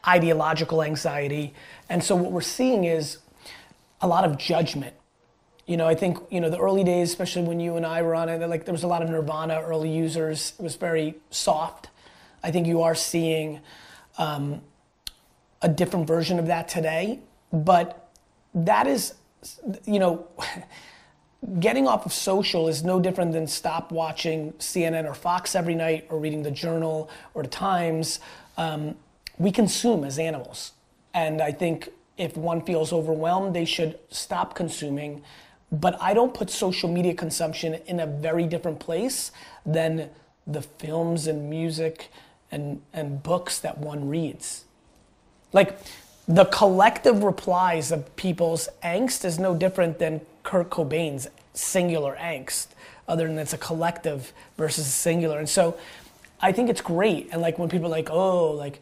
ideological 0.06 0.82
anxiety. 0.82 1.54
And 1.88 2.02
so 2.04 2.16
what 2.16 2.32
we're 2.32 2.40
seeing 2.42 2.84
is 2.84 3.18
a 4.00 4.06
lot 4.06 4.24
of 4.24 4.36
judgment. 4.38 4.94
You 5.66 5.76
know, 5.76 5.86
I 5.86 5.94
think, 5.94 6.18
you 6.30 6.40
know, 6.40 6.50
the 6.50 6.58
early 6.58 6.84
days, 6.84 7.10
especially 7.10 7.42
when 7.42 7.60
you 7.60 7.76
and 7.76 7.86
I 7.86 8.02
were 8.02 8.14
on 8.14 8.28
it, 8.28 8.46
like 8.48 8.64
there 8.64 8.72
was 8.72 8.82
a 8.82 8.88
lot 8.88 9.02
of 9.02 9.08
Nirvana 9.08 9.60
early 9.60 9.90
users. 9.90 10.54
It 10.58 10.62
was 10.62 10.76
very 10.76 11.14
soft. 11.30 11.88
I 12.42 12.50
think 12.50 12.66
you 12.66 12.82
are 12.82 12.94
seeing 12.94 13.60
um, 14.18 14.62
a 15.62 15.68
different 15.68 16.06
version 16.06 16.38
of 16.38 16.46
that 16.46 16.68
today. 16.68 17.20
But 17.52 18.10
that 18.54 18.86
is, 18.86 19.14
you 19.86 19.98
know, 19.98 20.26
getting 21.58 21.86
off 21.86 22.04
of 22.06 22.12
social 22.12 22.68
is 22.68 22.84
no 22.84 23.00
different 23.00 23.32
than 23.32 23.46
stop 23.46 23.90
watching 23.90 24.52
CNN 24.54 25.08
or 25.08 25.14
Fox 25.14 25.54
every 25.54 25.74
night 25.74 26.06
or 26.10 26.18
reading 26.18 26.42
the 26.42 26.50
Journal 26.50 27.08
or 27.34 27.42
the 27.42 27.48
Times. 27.48 28.20
Um, 28.56 28.94
we 29.38 29.50
consume 29.50 30.04
as 30.04 30.18
animals. 30.18 30.72
And 31.14 31.40
I 31.40 31.52
think 31.52 31.90
if 32.18 32.36
one 32.36 32.60
feels 32.60 32.92
overwhelmed, 32.92 33.54
they 33.54 33.64
should 33.64 33.98
stop 34.10 34.54
consuming. 34.54 35.22
But 35.72 36.00
I 36.00 36.14
don't 36.14 36.34
put 36.34 36.50
social 36.50 36.90
media 36.90 37.14
consumption 37.14 37.74
in 37.86 38.00
a 38.00 38.06
very 38.06 38.46
different 38.46 38.78
place 38.78 39.32
than 39.64 40.10
the 40.46 40.62
films 40.62 41.26
and 41.26 41.48
music 41.48 42.10
and, 42.52 42.82
and 42.92 43.22
books 43.22 43.58
that 43.60 43.78
one 43.78 44.08
reads. 44.08 44.64
Like 45.52 45.78
the 46.28 46.44
collective 46.44 47.24
replies 47.24 47.90
of 47.90 48.14
people's 48.16 48.68
angst 48.84 49.24
is 49.24 49.38
no 49.38 49.54
different 49.54 49.98
than 49.98 50.20
Kurt 50.42 50.70
Cobain's 50.70 51.28
singular 51.54 52.16
angst, 52.20 52.68
other 53.08 53.26
than 53.26 53.38
it's 53.38 53.52
a 53.52 53.58
collective 53.58 54.32
versus 54.56 54.86
a 54.86 54.90
singular. 54.90 55.38
And 55.38 55.48
so 55.48 55.76
I 56.40 56.52
think 56.52 56.70
it's 56.70 56.80
great. 56.80 57.28
And 57.32 57.42
like 57.42 57.58
when 57.58 57.68
people 57.68 57.86
are 57.86 57.90
like, 57.90 58.10
oh, 58.10 58.52
like, 58.52 58.80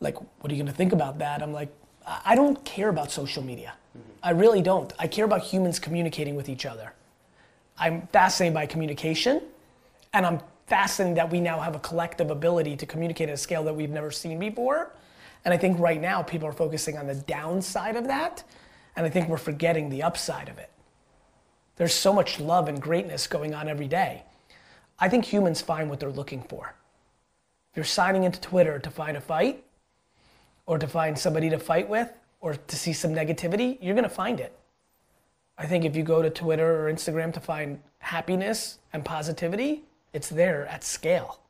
like, 0.00 0.16
what 0.40 0.50
are 0.50 0.54
you 0.54 0.62
gonna 0.62 0.72
think 0.72 0.92
about 0.92 1.18
that? 1.18 1.42
I'm 1.42 1.52
like, 1.52 1.68
I 2.06 2.34
don't 2.34 2.62
care 2.64 2.88
about 2.88 3.10
social 3.10 3.42
media. 3.42 3.74
Mm-hmm. 3.96 4.10
I 4.22 4.30
really 4.30 4.62
don't. 4.62 4.92
I 4.98 5.06
care 5.06 5.24
about 5.24 5.42
humans 5.42 5.78
communicating 5.78 6.34
with 6.34 6.48
each 6.48 6.66
other. 6.66 6.92
I'm 7.78 8.06
fascinated 8.08 8.54
by 8.54 8.66
communication, 8.66 9.42
and 10.12 10.26
I'm 10.26 10.40
fascinated 10.66 11.16
that 11.16 11.30
we 11.30 11.40
now 11.40 11.60
have 11.60 11.74
a 11.74 11.78
collective 11.78 12.30
ability 12.30 12.76
to 12.76 12.86
communicate 12.86 13.28
at 13.28 13.34
a 13.34 13.38
scale 13.38 13.64
that 13.64 13.74
we've 13.74 13.90
never 13.90 14.10
seen 14.10 14.38
before. 14.38 14.92
And 15.44 15.54
I 15.54 15.56
think 15.56 15.78
right 15.78 16.00
now 16.00 16.22
people 16.22 16.48
are 16.48 16.52
focusing 16.52 16.98
on 16.98 17.06
the 17.06 17.14
downside 17.14 17.96
of 17.96 18.06
that, 18.08 18.44
and 18.96 19.06
I 19.06 19.08
think 19.08 19.28
we're 19.28 19.38
forgetting 19.38 19.88
the 19.88 20.02
upside 20.02 20.48
of 20.48 20.58
it. 20.58 20.70
There's 21.80 21.94
so 21.94 22.12
much 22.12 22.38
love 22.38 22.68
and 22.68 22.78
greatness 22.78 23.26
going 23.26 23.54
on 23.54 23.66
every 23.66 23.88
day. 23.88 24.24
I 24.98 25.08
think 25.08 25.24
humans 25.24 25.62
find 25.62 25.88
what 25.88 25.98
they're 25.98 26.10
looking 26.10 26.42
for. 26.42 26.74
If 27.72 27.76
you're 27.78 27.86
signing 27.86 28.24
into 28.24 28.38
Twitter 28.38 28.78
to 28.78 28.90
find 28.90 29.16
a 29.16 29.20
fight, 29.22 29.64
or 30.66 30.76
to 30.78 30.86
find 30.86 31.18
somebody 31.18 31.48
to 31.48 31.58
fight 31.58 31.88
with, 31.88 32.12
or 32.42 32.56
to 32.56 32.76
see 32.76 32.92
some 32.92 33.14
negativity, 33.14 33.78
you're 33.80 33.94
gonna 33.94 34.10
find 34.10 34.40
it. 34.40 34.52
I 35.56 35.64
think 35.64 35.86
if 35.86 35.96
you 35.96 36.02
go 36.02 36.20
to 36.20 36.28
Twitter 36.28 36.86
or 36.86 36.92
Instagram 36.92 37.32
to 37.32 37.40
find 37.40 37.80
happiness 38.00 38.78
and 38.92 39.02
positivity, 39.02 39.84
it's 40.12 40.28
there 40.28 40.66
at 40.66 40.84
scale. 40.84 41.40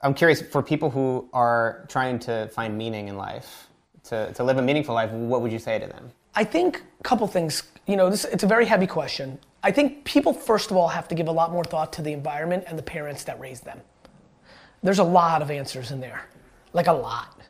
I'm 0.00 0.14
curious 0.14 0.42
for 0.42 0.64
people 0.64 0.90
who 0.90 1.28
are 1.32 1.86
trying 1.88 2.18
to 2.26 2.48
find 2.48 2.76
meaning 2.76 3.06
in 3.06 3.16
life, 3.16 3.68
to, 4.08 4.32
to 4.32 4.42
live 4.42 4.58
a 4.58 4.62
meaningful 4.62 4.96
life, 4.96 5.12
what 5.12 5.42
would 5.42 5.52
you 5.52 5.60
say 5.60 5.78
to 5.78 5.86
them? 5.86 6.10
I 6.34 6.42
think 6.42 6.82
a 6.98 7.04
couple 7.04 7.28
things. 7.28 7.62
You 7.86 7.96
know, 7.96 8.10
this 8.10 8.24
it's 8.24 8.42
a 8.42 8.48
very 8.48 8.66
heavy 8.66 8.88
question. 8.88 9.38
I 9.66 9.72
think 9.72 10.04
people 10.04 10.32
first 10.32 10.70
of 10.70 10.76
all 10.76 10.86
have 10.86 11.08
to 11.08 11.16
give 11.16 11.26
a 11.26 11.32
lot 11.32 11.50
more 11.50 11.64
thought 11.64 11.92
to 11.94 12.02
the 12.02 12.12
environment 12.12 12.62
and 12.68 12.78
the 12.78 12.84
parents 12.84 13.24
that 13.24 13.40
raised 13.40 13.64
them. 13.64 13.80
There's 14.84 15.00
a 15.00 15.04
lot 15.04 15.42
of 15.42 15.50
answers 15.50 15.90
in 15.90 16.00
there, 16.00 16.24
like 16.72 16.86
a 16.86 16.92
lot. 16.92 17.40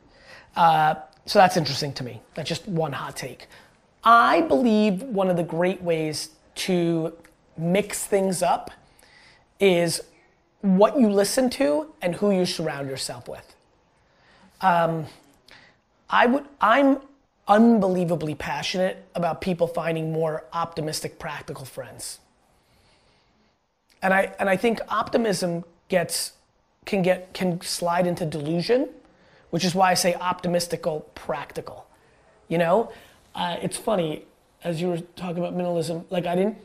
Uh, 0.55 0.95
so 1.27 1.37
that's 1.37 1.57
interesting 1.57 1.93
to 1.93 2.03
me. 2.03 2.19
That's 2.33 2.49
just 2.49 2.67
one 2.67 2.91
hot 2.91 3.15
take. 3.15 3.45
I 4.03 4.41
believe 4.41 5.03
one 5.03 5.29
of 5.29 5.37
the 5.37 5.43
great 5.43 5.79
ways 5.83 6.29
to 6.55 7.13
mix 7.55 8.05
things 8.05 8.41
up 8.41 8.71
is 9.59 10.01
what 10.61 10.99
you 10.99 11.11
listen 11.11 11.51
to 11.51 11.93
and 12.01 12.15
who 12.15 12.31
you 12.31 12.47
surround 12.47 12.89
yourself 12.89 13.27
with. 13.27 13.55
Um, 14.61 15.05
I 16.09 16.25
would, 16.25 16.45
I'm 16.59 16.97
unbelievably 17.47 18.35
passionate 18.35 19.05
about 19.15 19.41
people 19.41 19.67
finding 19.67 20.11
more 20.11 20.43
optimistic, 20.53 21.17
practical 21.17 21.65
friends. 21.65 22.19
And 24.01 24.13
I, 24.13 24.33
and 24.39 24.49
I 24.49 24.57
think 24.57 24.79
optimism 24.89 25.63
gets, 25.87 26.33
can, 26.85 27.01
get, 27.01 27.33
can 27.33 27.61
slide 27.61 28.05
into 28.05 28.25
delusion, 28.25 28.89
which 29.49 29.63
is 29.63 29.73
why 29.73 29.91
I 29.91 29.93
say 29.93 30.13
optimistical, 30.13 31.05
practical. 31.15 31.87
You 32.47 32.57
know, 32.57 32.91
uh, 33.33 33.57
it's 33.61 33.77
funny, 33.77 34.25
as 34.63 34.81
you 34.81 34.89
were 34.89 34.99
talking 35.15 35.37
about 35.37 35.55
minimalism, 35.55 36.03
like 36.09 36.25
I 36.25 36.35
didn't, 36.35 36.57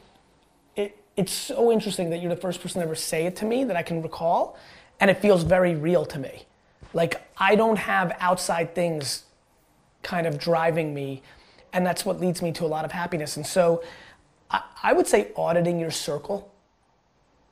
it, 0.76 0.96
it's 1.16 1.32
so 1.32 1.70
interesting 1.70 2.10
that 2.10 2.20
you're 2.20 2.34
the 2.34 2.40
first 2.40 2.60
person 2.60 2.80
to 2.80 2.86
ever 2.86 2.94
say 2.94 3.26
it 3.26 3.36
to 3.36 3.44
me 3.44 3.64
that 3.64 3.76
I 3.76 3.82
can 3.82 4.02
recall, 4.02 4.58
and 5.00 5.10
it 5.10 5.20
feels 5.20 5.42
very 5.42 5.74
real 5.74 6.04
to 6.06 6.18
me. 6.18 6.44
Like 6.92 7.22
I 7.36 7.54
don't 7.54 7.78
have 7.78 8.16
outside 8.20 8.74
things 8.74 9.24
kind 10.02 10.26
of 10.26 10.38
driving 10.38 10.94
me. 10.94 11.22
And 11.72 11.86
that's 11.86 12.04
what 12.04 12.20
leads 12.20 12.42
me 12.42 12.52
to 12.52 12.64
a 12.64 12.66
lot 12.66 12.84
of 12.84 12.92
happiness. 12.92 13.36
And 13.36 13.46
so 13.46 13.82
I, 14.50 14.62
I 14.82 14.92
would 14.92 15.06
say 15.06 15.32
auditing 15.36 15.78
your 15.80 15.90
circle. 15.90 16.52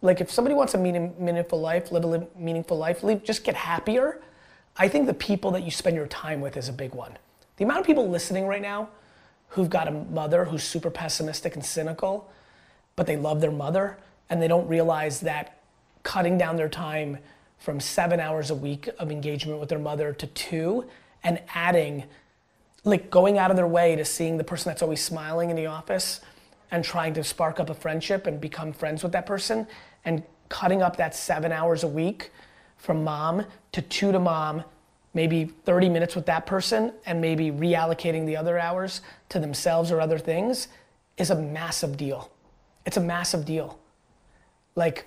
Like 0.03 0.21
if 0.21 0.31
somebody 0.31 0.55
wants 0.55 0.75
a 0.75 0.79
meaning, 0.79 1.15
meaningful 1.19 1.61
life, 1.61 1.93
live 1.93 2.05
a 2.05 2.27
meaningful 2.37 2.79
life, 2.79 3.03
live, 3.03 3.23
just 3.25 3.45
get 3.45 3.55
happier. 3.55 4.21
I 4.77 4.89
think 4.89 5.07
the 5.07 5.15
people 5.15 5.51
that 5.53 5.63
you 5.63 5.71
spend 5.71 5.97
your 5.97 6.07
time 6.07 6.41
with 6.41 6.57
is 6.57 6.69
a 6.69 6.73
big 6.73 6.95
one. 6.95 7.19
The 7.57 7.65
amount 7.65 7.81
of 7.81 7.87
people 7.87 8.09
listening 8.09 8.47
right 8.47 8.63
now 8.63 8.89
who've 9.49 9.69
got 9.69 9.89
a 9.89 9.91
mother 9.91 10.45
who's 10.45 10.63
super 10.63 10.91
pessimistic 10.91 11.55
and 11.55 11.65
cynical, 11.65 12.31
but 12.97 13.07
they 13.07 13.17
love 13.17 13.41
their 13.41 13.51
mother 13.51 13.99
and 14.31 14.41
they 14.41 14.49
don't 14.49 14.67
realize 14.69 15.21
that 15.21 15.59
cutting 16.03 16.39
down 16.39 16.57
their 16.57 16.69
time 16.69 17.19
from 17.59 17.79
seven 17.79 18.21
hours 18.21 18.51
a 18.51 18.55
week 18.55 18.89
of 18.99 19.11
engagement 19.11 19.61
with 19.61 19.69
their 19.69 19.79
mother 19.79 20.13
to 20.15 20.27
two 20.29 20.87
and 21.23 21.41
adding 21.55 22.05
like 22.85 23.11
going 23.11 23.39
out 23.39 23.51
of 23.51 23.57
their 23.57 23.67
way 23.67 23.97
to 23.97 24.05
seeing 24.05 24.37
the 24.37 24.45
person 24.45 24.71
that's 24.71 24.83
always 24.83 25.03
smiling 25.03 25.51
in 25.51 25.57
the 25.57 25.67
office 25.67 26.21
and 26.71 26.85
trying 26.85 27.15
to 27.15 27.25
spark 27.25 27.61
up 27.61 27.69
a 27.69 27.75
friendship 27.75 28.27
and 28.27 28.41
become 28.41 28.73
friends 28.73 29.03
with 29.03 29.13
that 29.13 29.27
person 29.27 29.67
and 30.05 30.23
cutting 30.49 30.83
up 30.83 30.97
that 30.97 31.15
seven 31.15 31.53
hours 31.53 31.85
a 31.85 31.89
week 31.89 32.31
from 32.77 33.05
mom 33.05 33.45
to 33.73 33.83
two 33.83 34.13
to 34.13 34.19
mom 34.19 34.65
maybe 35.13 35.45
30 35.45 35.89
minutes 35.89 36.15
with 36.15 36.27
that 36.27 36.47
person 36.47 36.93
and 37.05 37.21
maybe 37.21 37.51
reallocating 37.51 38.27
the 38.27 38.37
other 38.37 38.59
hours 38.59 39.01
to 39.29 39.39
themselves 39.41 39.91
or 39.91 40.01
other 40.01 40.19
things 40.19 40.69
is 41.17 41.31
a 41.31 41.35
massive 41.35 41.97
deal. 41.97 42.31
It's 42.87 42.97
a 42.97 43.01
massive 43.01 43.45
deal. 43.45 43.79
Like 44.77 45.07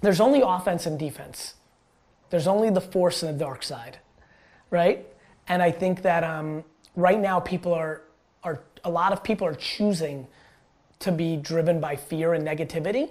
there's 0.00 0.20
only 0.20 0.40
offense 0.40 0.86
and 0.86 0.98
defense. 0.98 1.54
There's 2.30 2.46
only 2.46 2.70
the 2.70 2.80
force 2.80 3.22
and 3.22 3.34
the 3.34 3.44
dark 3.44 3.62
side 3.62 3.98
right? 4.70 5.06
And 5.48 5.62
i 5.62 5.70
think 5.70 6.02
that 6.02 6.24
um, 6.24 6.64
right 6.96 7.18
now 7.18 7.40
people 7.40 7.72
are 7.72 8.02
are 8.42 8.60
a 8.84 8.90
lot 8.90 9.12
of 9.12 9.22
people 9.22 9.46
are 9.46 9.54
choosing 9.54 10.26
to 10.98 11.12
be 11.12 11.36
driven 11.36 11.80
by 11.80 11.96
fear 11.96 12.34
and 12.34 12.46
negativity 12.46 13.10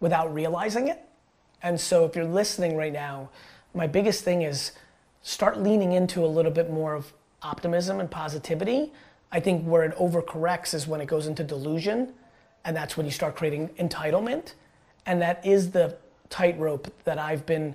without 0.00 0.32
realizing 0.32 0.88
it. 0.88 1.02
And 1.62 1.80
so 1.80 2.04
if 2.04 2.14
you're 2.14 2.24
listening 2.24 2.76
right 2.76 2.92
now, 2.92 3.30
my 3.74 3.86
biggest 3.86 4.24
thing 4.24 4.42
is 4.42 4.72
start 5.22 5.60
leaning 5.60 5.92
into 5.92 6.24
a 6.24 6.26
little 6.26 6.52
bit 6.52 6.70
more 6.70 6.94
of 6.94 7.12
optimism 7.42 8.00
and 8.00 8.10
positivity. 8.10 8.92
I 9.32 9.40
think 9.40 9.64
where 9.64 9.84
it 9.84 9.96
overcorrects 9.96 10.74
is 10.74 10.86
when 10.86 11.00
it 11.00 11.06
goes 11.06 11.26
into 11.26 11.42
delusion, 11.42 12.12
and 12.64 12.76
that's 12.76 12.96
when 12.96 13.06
you 13.06 13.12
start 13.12 13.36
creating 13.36 13.68
entitlement. 13.78 14.54
And 15.04 15.20
that 15.22 15.44
is 15.44 15.70
the 15.70 15.96
tightrope 16.30 16.92
that 17.04 17.18
I've 17.18 17.46
been 17.46 17.74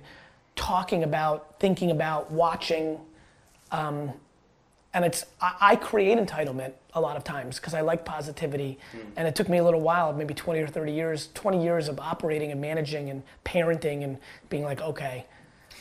talking 0.56 1.02
about, 1.02 1.58
thinking 1.60 1.90
about, 1.90 2.30
watching. 2.30 2.98
Um, 3.70 4.12
and 4.94 5.04
it's 5.04 5.24
I, 5.40 5.54
I 5.60 5.76
create 5.76 6.18
entitlement 6.18 6.72
a 6.94 7.00
lot 7.00 7.16
of 7.16 7.24
times 7.24 7.58
because 7.58 7.74
I 7.74 7.80
like 7.80 8.04
positivity, 8.04 8.78
and 9.16 9.26
it 9.26 9.34
took 9.34 9.48
me 9.48 9.58
a 9.58 9.64
little 9.64 9.80
while, 9.80 10.12
maybe 10.12 10.34
20 10.34 10.60
or 10.60 10.66
30 10.66 10.92
years, 10.92 11.28
20 11.34 11.62
years 11.62 11.88
of 11.88 11.98
operating 11.98 12.52
and 12.52 12.60
managing 12.60 13.10
and 13.10 13.22
parenting 13.44 14.04
and 14.04 14.18
being 14.50 14.64
like, 14.64 14.80
okay, 14.80 15.24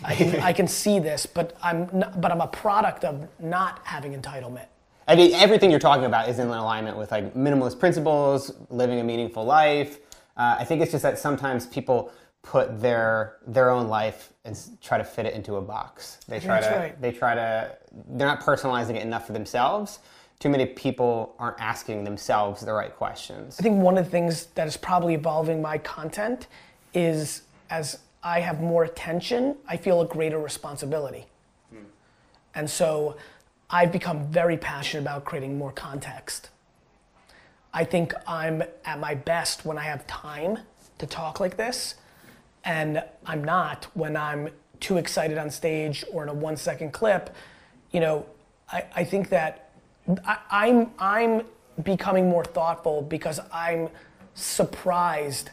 I 0.03 0.15
can, 0.15 0.39
I 0.39 0.53
can 0.53 0.67
see 0.67 0.99
this, 0.99 1.25
but 1.25 1.55
I'm 1.61 1.89
not, 1.93 2.21
but 2.21 2.31
I'm 2.31 2.41
a 2.41 2.47
product 2.47 3.03
of 3.03 3.27
not 3.39 3.81
having 3.83 4.19
entitlement. 4.19 4.65
I 5.07 5.15
mean, 5.15 5.33
everything 5.33 5.71
you're 5.71 5.79
talking 5.79 6.05
about 6.05 6.29
is 6.29 6.39
in 6.39 6.47
alignment 6.47 6.95
with 6.95 7.11
like 7.11 7.33
minimalist 7.33 7.79
principles, 7.79 8.53
living 8.69 8.99
a 8.99 9.03
meaningful 9.03 9.43
life. 9.43 9.99
Uh, 10.37 10.55
I 10.59 10.63
think 10.63 10.81
it's 10.81 10.91
just 10.91 11.03
that 11.03 11.19
sometimes 11.19 11.65
people 11.65 12.11
put 12.43 12.81
their 12.81 13.37
their 13.45 13.69
own 13.69 13.87
life 13.87 14.33
and 14.45 14.57
try 14.81 14.97
to 14.97 15.03
fit 15.03 15.25
it 15.25 15.33
into 15.33 15.57
a 15.57 15.61
box. 15.61 16.17
They 16.27 16.39
try 16.39 16.59
That's 16.59 16.73
to 16.73 16.79
right. 16.79 17.01
they 17.01 17.11
try 17.11 17.35
to 17.35 17.77
they're 18.09 18.27
not 18.27 18.41
personalizing 18.41 18.95
it 18.95 19.03
enough 19.03 19.27
for 19.27 19.33
themselves. 19.33 19.99
Too 20.39 20.49
many 20.49 20.65
people 20.65 21.35
aren't 21.37 21.59
asking 21.61 22.03
themselves 22.03 22.65
the 22.65 22.73
right 22.73 22.95
questions. 22.95 23.57
I 23.59 23.63
think 23.63 23.81
one 23.81 23.97
of 23.97 24.05
the 24.05 24.11
things 24.11 24.47
that 24.55 24.67
is 24.67 24.75
probably 24.75 25.13
evolving 25.13 25.61
my 25.61 25.77
content 25.77 26.47
is 26.95 27.43
as 27.69 27.99
I 28.23 28.39
have 28.39 28.59
more 28.59 28.83
attention, 28.83 29.55
I 29.67 29.77
feel 29.77 30.01
a 30.01 30.05
greater 30.05 30.39
responsibility. 30.39 31.27
Hmm. 31.69 31.83
And 32.55 32.69
so 32.69 33.17
I've 33.69 33.91
become 33.91 34.31
very 34.31 34.57
passionate 34.57 35.03
about 35.03 35.25
creating 35.25 35.57
more 35.57 35.71
context. 35.71 36.49
I 37.73 37.83
think 37.83 38.13
I'm 38.27 38.63
at 38.83 38.99
my 38.99 39.15
best 39.15 39.65
when 39.65 39.77
I 39.77 39.83
have 39.83 40.05
time 40.07 40.59
to 40.97 41.05
talk 41.05 41.39
like 41.39 41.55
this, 41.55 41.95
and 42.63 43.03
I'm 43.25 43.43
not 43.43 43.87
when 43.93 44.15
I'm 44.15 44.49
too 44.79 44.97
excited 44.97 45.37
on 45.37 45.49
stage 45.49 46.03
or 46.11 46.23
in 46.23 46.29
a 46.29 46.33
one 46.33 46.57
second 46.57 46.91
clip. 46.91 47.35
You 47.91 47.99
know, 47.99 48.25
I, 48.71 48.83
I 48.95 49.03
think 49.03 49.29
that 49.29 49.69
I, 50.25 50.37
I'm 50.49 50.91
I'm 50.99 51.43
becoming 51.83 52.29
more 52.29 52.43
thoughtful 52.43 53.01
because 53.01 53.39
I'm 53.53 53.89
surprised 54.33 55.51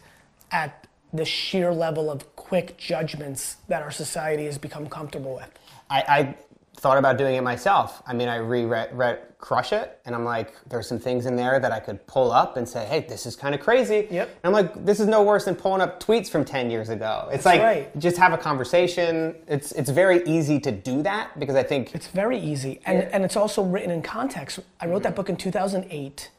at 0.50 0.86
the 1.12 1.24
sheer 1.24 1.72
level 1.72 2.10
of 2.10 2.36
quick 2.36 2.76
judgments 2.76 3.56
that 3.68 3.82
our 3.82 3.90
society 3.90 4.44
has 4.44 4.58
become 4.58 4.88
comfortable 4.88 5.34
with. 5.36 5.50
I, 5.90 6.02
I 6.08 6.34
thought 6.78 6.98
about 6.98 7.18
doing 7.18 7.34
it 7.34 7.42
myself. 7.42 8.02
I 8.06 8.14
mean, 8.14 8.28
I 8.28 8.36
reread 8.36 8.96
read 8.96 9.20
Crush 9.38 9.72
It, 9.72 10.00
and 10.04 10.14
I'm 10.14 10.24
like, 10.24 10.54
there's 10.68 10.88
some 10.88 10.98
things 10.98 11.26
in 11.26 11.36
there 11.36 11.60
that 11.60 11.70
I 11.72 11.80
could 11.80 12.04
pull 12.06 12.32
up 12.32 12.56
and 12.56 12.68
say, 12.68 12.84
hey, 12.86 13.00
this 13.08 13.26
is 13.26 13.36
kind 13.36 13.54
of 13.54 13.60
crazy. 13.60 14.08
Yep. 14.10 14.28
And 14.28 14.38
I'm 14.44 14.52
like, 14.52 14.84
this 14.84 14.98
is 14.98 15.06
no 15.06 15.22
worse 15.22 15.44
than 15.44 15.54
pulling 15.54 15.80
up 15.80 16.02
tweets 16.02 16.28
from 16.28 16.44
10 16.44 16.70
years 16.70 16.88
ago. 16.88 17.28
It's 17.32 17.44
That's 17.44 17.56
like, 17.56 17.62
right. 17.62 17.98
just 17.98 18.16
have 18.16 18.32
a 18.32 18.38
conversation. 18.38 19.34
It's, 19.46 19.72
it's 19.72 19.90
very 19.90 20.24
easy 20.24 20.58
to 20.60 20.72
do 20.72 21.02
that 21.02 21.38
because 21.38 21.54
I 21.54 21.62
think 21.62 21.94
It's 21.94 22.08
very 22.08 22.38
easy, 22.38 22.80
and 22.86 23.02
and 23.02 23.24
it's 23.24 23.36
also 23.36 23.62
written 23.62 23.90
in 23.90 24.02
context. 24.02 24.60
I 24.80 24.86
wrote 24.86 25.02
that 25.02 25.10
mm-hmm. 25.10 25.16
book 25.16 25.28
in 25.28 25.36
2008, 25.36 26.30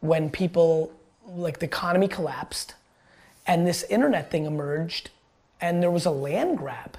when 0.00 0.30
people 0.30 0.92
like 1.26 1.58
the 1.58 1.66
economy 1.66 2.08
collapsed, 2.08 2.74
and 3.46 3.66
this 3.66 3.84
internet 3.84 4.30
thing 4.30 4.46
emerged, 4.46 5.10
and 5.60 5.82
there 5.82 5.90
was 5.90 6.06
a 6.06 6.10
land 6.10 6.58
grab. 6.58 6.96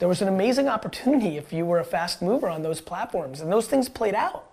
There 0.00 0.08
was 0.08 0.22
an 0.22 0.28
amazing 0.28 0.66
opportunity 0.66 1.36
if 1.36 1.52
you 1.52 1.66
were 1.66 1.78
a 1.78 1.84
fast 1.84 2.22
mover 2.22 2.48
on 2.48 2.62
those 2.62 2.80
platforms, 2.80 3.40
and 3.40 3.52
those 3.52 3.66
things 3.66 3.88
played 3.88 4.14
out. 4.14 4.46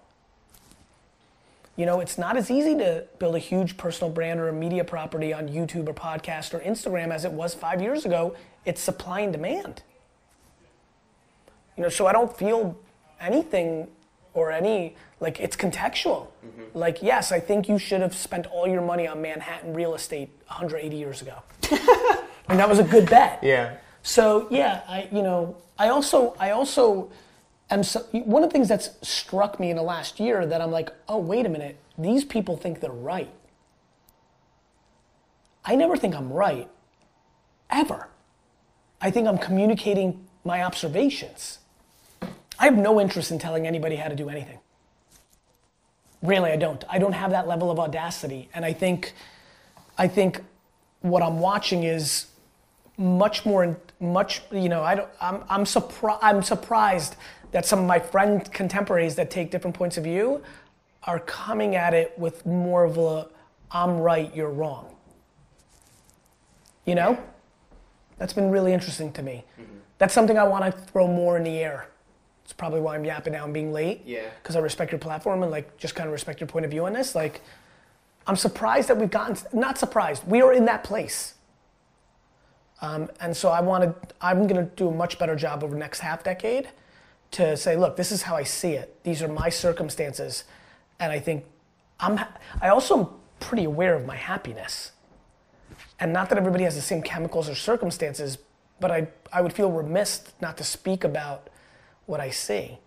You 1.77 1.85
know, 1.85 2.01
it's 2.01 2.17
not 2.17 2.35
as 2.35 2.51
easy 2.51 2.75
to 2.75 3.05
build 3.17 3.35
a 3.35 3.39
huge 3.39 3.77
personal 3.77 4.11
brand 4.11 4.41
or 4.41 4.49
a 4.49 4.53
media 4.53 4.83
property 4.83 5.33
on 5.33 5.47
YouTube 5.47 5.87
or 5.87 5.93
podcast 5.93 6.53
or 6.53 6.59
Instagram 6.59 7.11
as 7.13 7.23
it 7.23 7.31
was 7.31 7.53
five 7.53 7.81
years 7.81 8.05
ago. 8.05 8.35
It's 8.65 8.81
supply 8.81 9.21
and 9.21 9.31
demand. 9.31 9.83
You 11.77 11.83
know, 11.83 11.89
so 11.89 12.07
I 12.07 12.11
don't 12.11 12.35
feel 12.35 12.77
anything 13.21 13.87
or 14.33 14.51
any 14.51 14.95
like 15.21 15.39
it's 15.39 15.55
contextual. 15.55 16.27
Mm-hmm. 16.45 16.77
Like, 16.77 17.01
yes, 17.01 17.31
I 17.31 17.39
think 17.39 17.69
you 17.69 17.79
should 17.79 18.01
have 18.01 18.13
spent 18.13 18.47
all 18.47 18.67
your 18.67 18.81
money 18.81 19.07
on 19.07 19.21
Manhattan 19.21 19.73
real 19.73 19.95
estate 19.95 20.29
180 20.47 20.97
years 20.97 21.21
ago, 21.21 21.41
and 22.49 22.59
that 22.59 22.67
was 22.67 22.79
a 22.79 22.83
good 22.83 23.09
bet. 23.09 23.39
Yeah. 23.41 23.77
So 24.07 24.47
yeah, 24.49 24.83
I 24.87 25.09
you 25.11 25.21
know 25.21 25.57
I 25.77 25.89
also 25.89 26.33
I 26.39 26.51
also 26.51 27.11
am 27.69 27.83
so, 27.83 27.99
one 28.13 28.41
of 28.41 28.49
the 28.49 28.53
things 28.53 28.69
that's 28.69 28.89
struck 29.05 29.59
me 29.59 29.69
in 29.69 29.75
the 29.75 29.83
last 29.83 30.17
year 30.17 30.45
that 30.45 30.61
I'm 30.61 30.71
like, 30.71 30.93
oh 31.09 31.17
wait 31.17 31.45
a 31.45 31.49
minute, 31.49 31.77
these 31.97 32.23
people 32.23 32.55
think 32.55 32.79
they're 32.79 32.89
right. 32.89 33.29
I 35.65 35.75
never 35.75 35.97
think 35.97 36.15
I'm 36.15 36.31
right, 36.31 36.69
ever. 37.69 38.07
I 39.01 39.11
think 39.11 39.27
I'm 39.27 39.37
communicating 39.37 40.25
my 40.45 40.63
observations. 40.63 41.59
I 42.57 42.63
have 42.63 42.77
no 42.77 43.01
interest 43.01 43.29
in 43.29 43.39
telling 43.39 43.67
anybody 43.67 43.97
how 43.97 44.07
to 44.07 44.15
do 44.15 44.29
anything. 44.29 44.59
Really, 46.21 46.51
I 46.51 46.55
don't. 46.55 46.81
I 46.89 46.97
don't 46.97 47.11
have 47.11 47.31
that 47.31 47.45
level 47.45 47.69
of 47.69 47.77
audacity, 47.77 48.47
and 48.53 48.63
I 48.63 48.71
think, 48.71 49.13
I 49.97 50.07
think, 50.07 50.41
what 51.01 51.21
I'm 51.21 51.39
watching 51.39 51.83
is 51.83 52.27
much 52.97 53.45
more, 53.45 53.77
much. 53.99 54.41
You 54.51 54.69
know, 54.69 54.83
I 54.83 54.95
don't. 54.95 55.09
I'm 55.21 55.43
I'm 55.49 55.65
surprised. 55.65 56.19
I'm 56.23 56.43
surprised 56.43 57.15
that 57.51 57.65
some 57.65 57.79
of 57.79 57.85
my 57.85 57.99
friend 57.99 58.51
contemporaries 58.51 59.15
that 59.15 59.31
take 59.31 59.51
different 59.51 59.75
points 59.75 59.97
of 59.97 60.03
view 60.03 60.41
are 61.03 61.19
coming 61.19 61.75
at 61.75 61.93
it 61.93 62.17
with 62.17 62.45
more 62.45 62.83
of 62.83 62.97
a 62.97 63.27
"I'm 63.71 63.99
right, 63.99 64.33
you're 64.35 64.51
wrong." 64.51 64.95
You 66.85 66.95
know, 66.95 67.17
that's 68.17 68.33
been 68.33 68.49
really 68.49 68.73
interesting 68.73 69.11
to 69.13 69.21
me. 69.21 69.43
Mm-hmm. 69.59 69.77
That's 69.97 70.13
something 70.13 70.37
I 70.37 70.43
want 70.43 70.63
to 70.65 70.71
throw 70.71 71.07
more 71.07 71.37
in 71.37 71.43
the 71.43 71.57
air. 71.57 71.87
It's 72.43 72.53
probably 72.53 72.79
why 72.79 72.95
I'm 72.95 73.03
yapping 73.03 73.33
now 73.33 73.43
and 73.43 73.53
being 73.53 73.73
late. 73.73 74.03
Yeah. 74.05 74.21
Because 74.41 74.55
I 74.55 74.59
respect 74.59 74.93
your 74.93 74.99
platform 74.99 75.43
and 75.43 75.51
like 75.51 75.75
just 75.77 75.95
kind 75.95 76.07
of 76.07 76.13
respect 76.13 76.39
your 76.39 76.47
point 76.47 76.63
of 76.63 76.71
view 76.71 76.85
on 76.85 76.93
this. 76.93 77.13
Like, 77.13 77.41
I'm 78.25 78.37
surprised 78.37 78.87
that 78.87 78.97
we've 78.97 79.11
gotten 79.11 79.35
not 79.51 79.77
surprised. 79.77 80.25
We 80.25 80.41
are 80.41 80.53
in 80.53 80.63
that 80.65 80.83
place. 80.83 81.33
Um, 82.81 83.09
and 83.19 83.35
so 83.35 83.49
I 83.49 83.61
wanted. 83.61 83.93
I'm 84.21 84.47
going 84.47 84.63
to 84.63 84.71
do 84.75 84.89
a 84.89 84.93
much 84.93 85.17
better 85.17 85.35
job 85.35 85.63
over 85.63 85.73
the 85.73 85.79
next 85.79 85.99
half 85.99 86.23
decade 86.23 86.69
to 87.31 87.57
say, 87.57 87.75
look, 87.75 87.97
this 87.97 88.11
is 88.11 88.21
how 88.21 88.35
I 88.35 88.43
see 88.43 88.73
it. 88.73 89.03
These 89.03 89.21
are 89.21 89.27
my 89.27 89.49
circumstances, 89.49 90.43
and 90.99 91.11
I 91.11 91.19
think 91.19 91.45
I'm. 91.99 92.19
I 92.61 92.69
also 92.69 92.99
am 92.99 93.07
pretty 93.39 93.63
aware 93.63 93.95
of 93.95 94.05
my 94.05 94.15
happiness 94.15 94.91
and 95.99 96.13
not 96.13 96.29
that 96.29 96.37
everybody 96.37 96.63
has 96.63 96.75
the 96.75 96.81
same 96.81 97.01
chemicals 97.01 97.49
or 97.49 97.55
circumstances, 97.55 98.37
but 98.79 98.91
I, 98.91 99.07
I 99.33 99.41
would 99.41 99.53
feel 99.53 99.71
remiss 99.71 100.31
not 100.41 100.57
to 100.57 100.63
speak 100.63 101.03
about 101.03 101.49
what 102.05 102.19
I 102.19 102.29
see. 102.29 102.77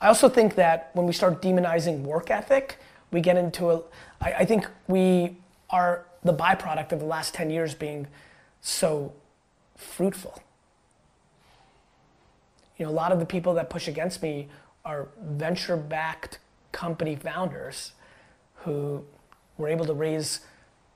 I 0.00 0.08
also 0.08 0.28
think 0.28 0.54
that 0.56 0.90
when 0.92 1.06
we 1.06 1.12
start 1.12 1.40
demonizing 1.40 2.02
work 2.02 2.30
ethic, 2.30 2.78
we 3.10 3.20
get 3.20 3.36
into 3.36 3.70
a. 3.70 3.82
I, 4.20 4.32
I 4.32 4.44
think 4.44 4.68
we 4.88 5.38
are 5.70 6.04
the 6.22 6.34
byproduct 6.34 6.92
of 6.92 7.00
the 7.00 7.06
last 7.06 7.32
10 7.34 7.50
years 7.50 7.74
being 7.74 8.06
so 8.60 9.12
fruitful. 9.76 10.42
You 12.76 12.86
know, 12.86 12.90
a 12.90 12.92
lot 12.92 13.12
of 13.12 13.18
the 13.18 13.26
people 13.26 13.54
that 13.54 13.70
push 13.70 13.88
against 13.88 14.22
me 14.22 14.48
are 14.84 15.08
venture 15.20 15.76
backed 15.76 16.38
company 16.72 17.16
founders 17.16 17.92
who 18.56 19.04
were 19.56 19.68
able 19.68 19.86
to 19.86 19.94
raise 19.94 20.40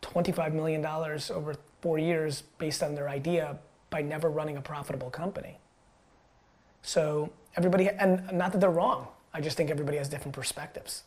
$25 0.02 0.52
million 0.52 0.84
over 0.84 1.56
four 1.80 1.98
years 1.98 2.42
based 2.58 2.82
on 2.82 2.94
their 2.94 3.08
idea 3.08 3.58
by 3.88 4.02
never 4.02 4.30
running 4.30 4.56
a 4.56 4.60
profitable 4.60 5.10
company. 5.10 5.58
So 6.82 7.30
everybody, 7.56 7.88
and 7.88 8.30
not 8.32 8.52
that 8.52 8.60
they're 8.60 8.70
wrong, 8.70 9.08
I 9.32 9.40
just 9.40 9.56
think 9.56 9.70
everybody 9.70 9.98
has 9.98 10.08
different 10.08 10.34
perspectives. 10.34 11.04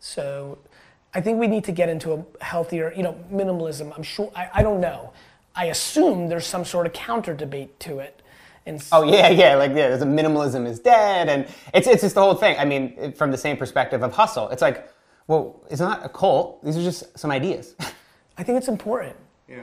So 0.00 0.58
I 1.14 1.20
think 1.20 1.38
we 1.38 1.46
need 1.46 1.64
to 1.64 1.72
get 1.72 1.88
into 1.88 2.12
a 2.14 2.44
healthier, 2.44 2.92
you 2.96 3.02
know, 3.02 3.16
minimalism. 3.32 3.94
I'm 3.96 4.02
sure, 4.02 4.30
I, 4.34 4.50
I 4.54 4.62
don't 4.62 4.80
know. 4.80 5.12
I 5.54 5.66
assume 5.66 6.28
there's 6.28 6.46
some 6.46 6.64
sort 6.64 6.86
of 6.86 6.92
counter 6.92 7.34
debate 7.34 7.78
to 7.80 7.98
it. 7.98 8.20
And 8.64 8.76
s- 8.80 8.88
Oh 8.92 9.02
yeah, 9.02 9.28
yeah, 9.28 9.56
like 9.56 9.70
yeah, 9.70 9.88
there's 9.88 10.02
a 10.02 10.06
minimalism 10.06 10.66
is 10.66 10.78
dead, 10.78 11.28
and 11.28 11.46
it's 11.74 11.86
it's 11.86 12.02
just 12.02 12.14
the 12.14 12.22
whole 12.22 12.34
thing. 12.34 12.56
I 12.58 12.64
mean, 12.64 13.12
from 13.12 13.30
the 13.30 13.36
same 13.38 13.56
perspective 13.56 14.02
of 14.02 14.12
hustle, 14.14 14.48
it's 14.50 14.62
like, 14.62 14.88
well, 15.26 15.60
it's 15.70 15.80
not 15.80 16.04
a 16.04 16.08
cult. 16.08 16.64
These 16.64 16.76
are 16.76 16.82
just 16.82 17.18
some 17.18 17.30
ideas. 17.30 17.74
I 18.38 18.42
think 18.44 18.58
it's 18.58 18.68
important. 18.68 19.16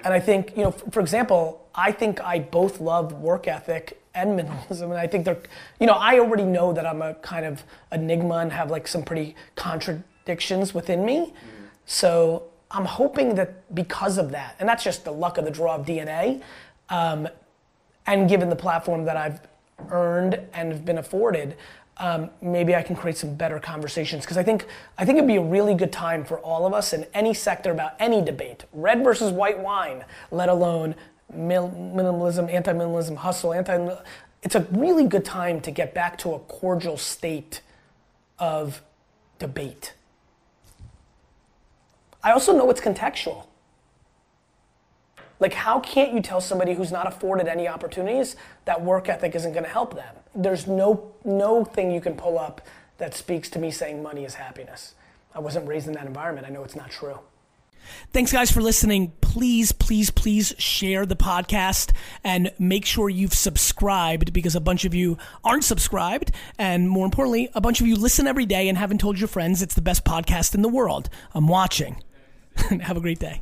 And 0.04 0.14
I 0.14 0.20
think, 0.20 0.56
you 0.56 0.62
know, 0.64 0.72
for 0.72 1.00
example, 1.00 1.66
I 1.74 1.92
think 1.92 2.22
I 2.22 2.38
both 2.40 2.80
love 2.80 3.14
work 3.14 3.48
ethic 3.48 4.00
and 4.14 4.30
minimalism. 4.40 4.84
And 4.84 4.94
I 4.94 5.08
think 5.08 5.26
they're, 5.26 5.42
you 5.80 5.88
know, 5.88 5.94
I 5.94 6.20
already 6.20 6.44
know 6.44 6.74
that 6.74 6.86
I'm 6.86 7.02
a 7.02 7.16
kind 7.16 7.44
of 7.46 7.64
enigma 7.92 8.36
and 8.36 8.52
have 8.52 8.70
like 8.70 8.88
some 8.88 9.02
pretty 9.02 9.36
contradictions 9.56 10.74
within 10.74 11.04
me. 11.06 11.18
Mm. 11.28 11.34
So 11.86 12.44
I'm 12.72 12.86
hoping 12.86 13.36
that 13.36 13.74
because 13.74 14.18
of 14.18 14.32
that, 14.32 14.56
and 14.60 14.70
that's 14.70 14.84
just 14.84 15.04
the 15.04 15.12
luck 15.12 15.38
of 15.38 15.46
the 15.46 15.52
draw 15.52 15.76
of 15.76 15.86
DNA, 15.86 16.42
um, 16.90 17.28
and 18.06 18.30
given 18.30 18.50
the 18.50 18.56
platform 18.56 19.06
that 19.06 19.18
I've 19.18 19.42
earned 19.92 20.40
and 20.54 20.72
have 20.72 20.86
been 20.86 20.98
afforded, 20.98 21.56
um, 21.98 22.30
maybe 22.42 22.76
I 22.76 22.82
can 22.82 22.96
create 22.96 23.18
some 23.18 23.36
better 23.36 23.60
conversations. 23.60 24.24
Because 24.24 24.38
I 24.38 24.44
think 24.44 24.66
I 24.98 25.06
think 25.06 25.18
it'd 25.18 25.28
be 25.28 25.36
a 25.36 25.42
really 25.42 25.76
good 25.76 25.92
time 25.92 26.24
for 26.24 26.40
all 26.40 26.66
of 26.66 26.74
us 26.74 26.94
in 26.94 27.06
any 27.14 27.34
sector 27.34 27.72
about 27.72 27.94
any 28.00 28.22
debate, 28.22 28.66
red 28.72 29.04
versus 29.04 29.32
white 29.32 29.60
wine, 29.60 30.06
let 30.32 30.50
alone 30.50 30.96
mil- 31.34 31.72
minimalism, 31.72 32.52
anti-minimalism, 32.52 33.18
hustle, 33.18 33.54
anti. 33.54 33.96
it's 34.44 34.56
a 34.56 34.62
really 34.72 35.06
good 35.06 35.26
time 35.26 35.60
to 35.62 35.72
get 35.72 35.94
back 35.94 36.18
to 36.20 36.34
a 36.34 36.40
cordial 36.40 36.98
state 36.98 37.62
of 38.38 38.82
debate. 39.38 39.94
I 42.24 42.32
also 42.32 42.56
know 42.56 42.70
it's 42.70 42.82
contextual. 42.82 43.46
Like, 45.40 45.54
how 45.54 45.80
can't 45.80 46.14
you 46.14 46.22
tell 46.22 46.42
somebody 46.42 46.74
who's 46.74 46.92
not 46.92 47.08
afforded 47.08 47.48
any 47.48 47.68
opportunities 47.68 48.36
that 48.66 48.82
work 48.82 49.08
ethic 49.08 49.36
isn't 49.36 49.54
going 49.54 49.64
to 49.64 49.70
help 49.70 49.96
them? 49.96 50.16
There's 50.36 50.68
no 50.68 51.14
no 51.24 51.64
thing 51.64 51.92
you 51.92 52.02
can 52.02 52.16
pull 52.16 52.38
up 52.38 52.62
that 52.98 53.14
speaks 53.16 53.50
to 53.52 53.60
me 53.60 53.72
saying 53.72 54.04
money 54.04 54.26
is 54.26 54.36
happiness. 54.36 54.96
I 55.34 55.40
wasn't 55.40 55.68
raised 55.68 55.88
in 55.88 55.94
that 55.94 56.06
environment. 56.06 56.46
I 56.46 56.50
know 56.50 56.64
it's 56.64 56.76
not 56.76 56.92
true. 56.92 57.20
Thanks, 58.12 58.32
guys, 58.32 58.52
for 58.52 58.62
listening. 58.62 59.14
Please, 59.22 59.72
please, 59.72 60.12
please 60.12 60.54
share 60.58 61.06
the 61.06 61.16
podcast 61.16 61.92
and 62.24 62.52
make 62.60 62.86
sure 62.86 63.10
you've 63.10 63.34
subscribed 63.34 64.34
because 64.34 64.56
a 64.56 64.60
bunch 64.60 64.86
of 64.86 64.94
you 64.94 65.18
aren't 65.44 65.64
subscribed. 65.64 66.32
And 66.58 66.90
more 66.90 67.06
importantly, 67.06 67.50
a 67.54 67.62
bunch 67.62 67.82
of 67.82 67.88
you 67.88 67.96
listen 67.96 68.28
every 68.28 68.46
day 68.46 68.68
and 68.68 68.78
haven't 68.78 69.00
told 69.00 69.18
your 69.18 69.28
friends 69.28 69.62
it's 69.62 69.76
the 69.76 69.82
best 69.82 70.04
podcast 70.04 70.54
in 70.54 70.62
the 70.62 70.70
world. 70.70 71.10
I'm 71.34 71.48
watching. 71.48 72.04
Have 72.82 72.98
a 72.98 73.02
great 73.02 73.20
day. 73.20 73.42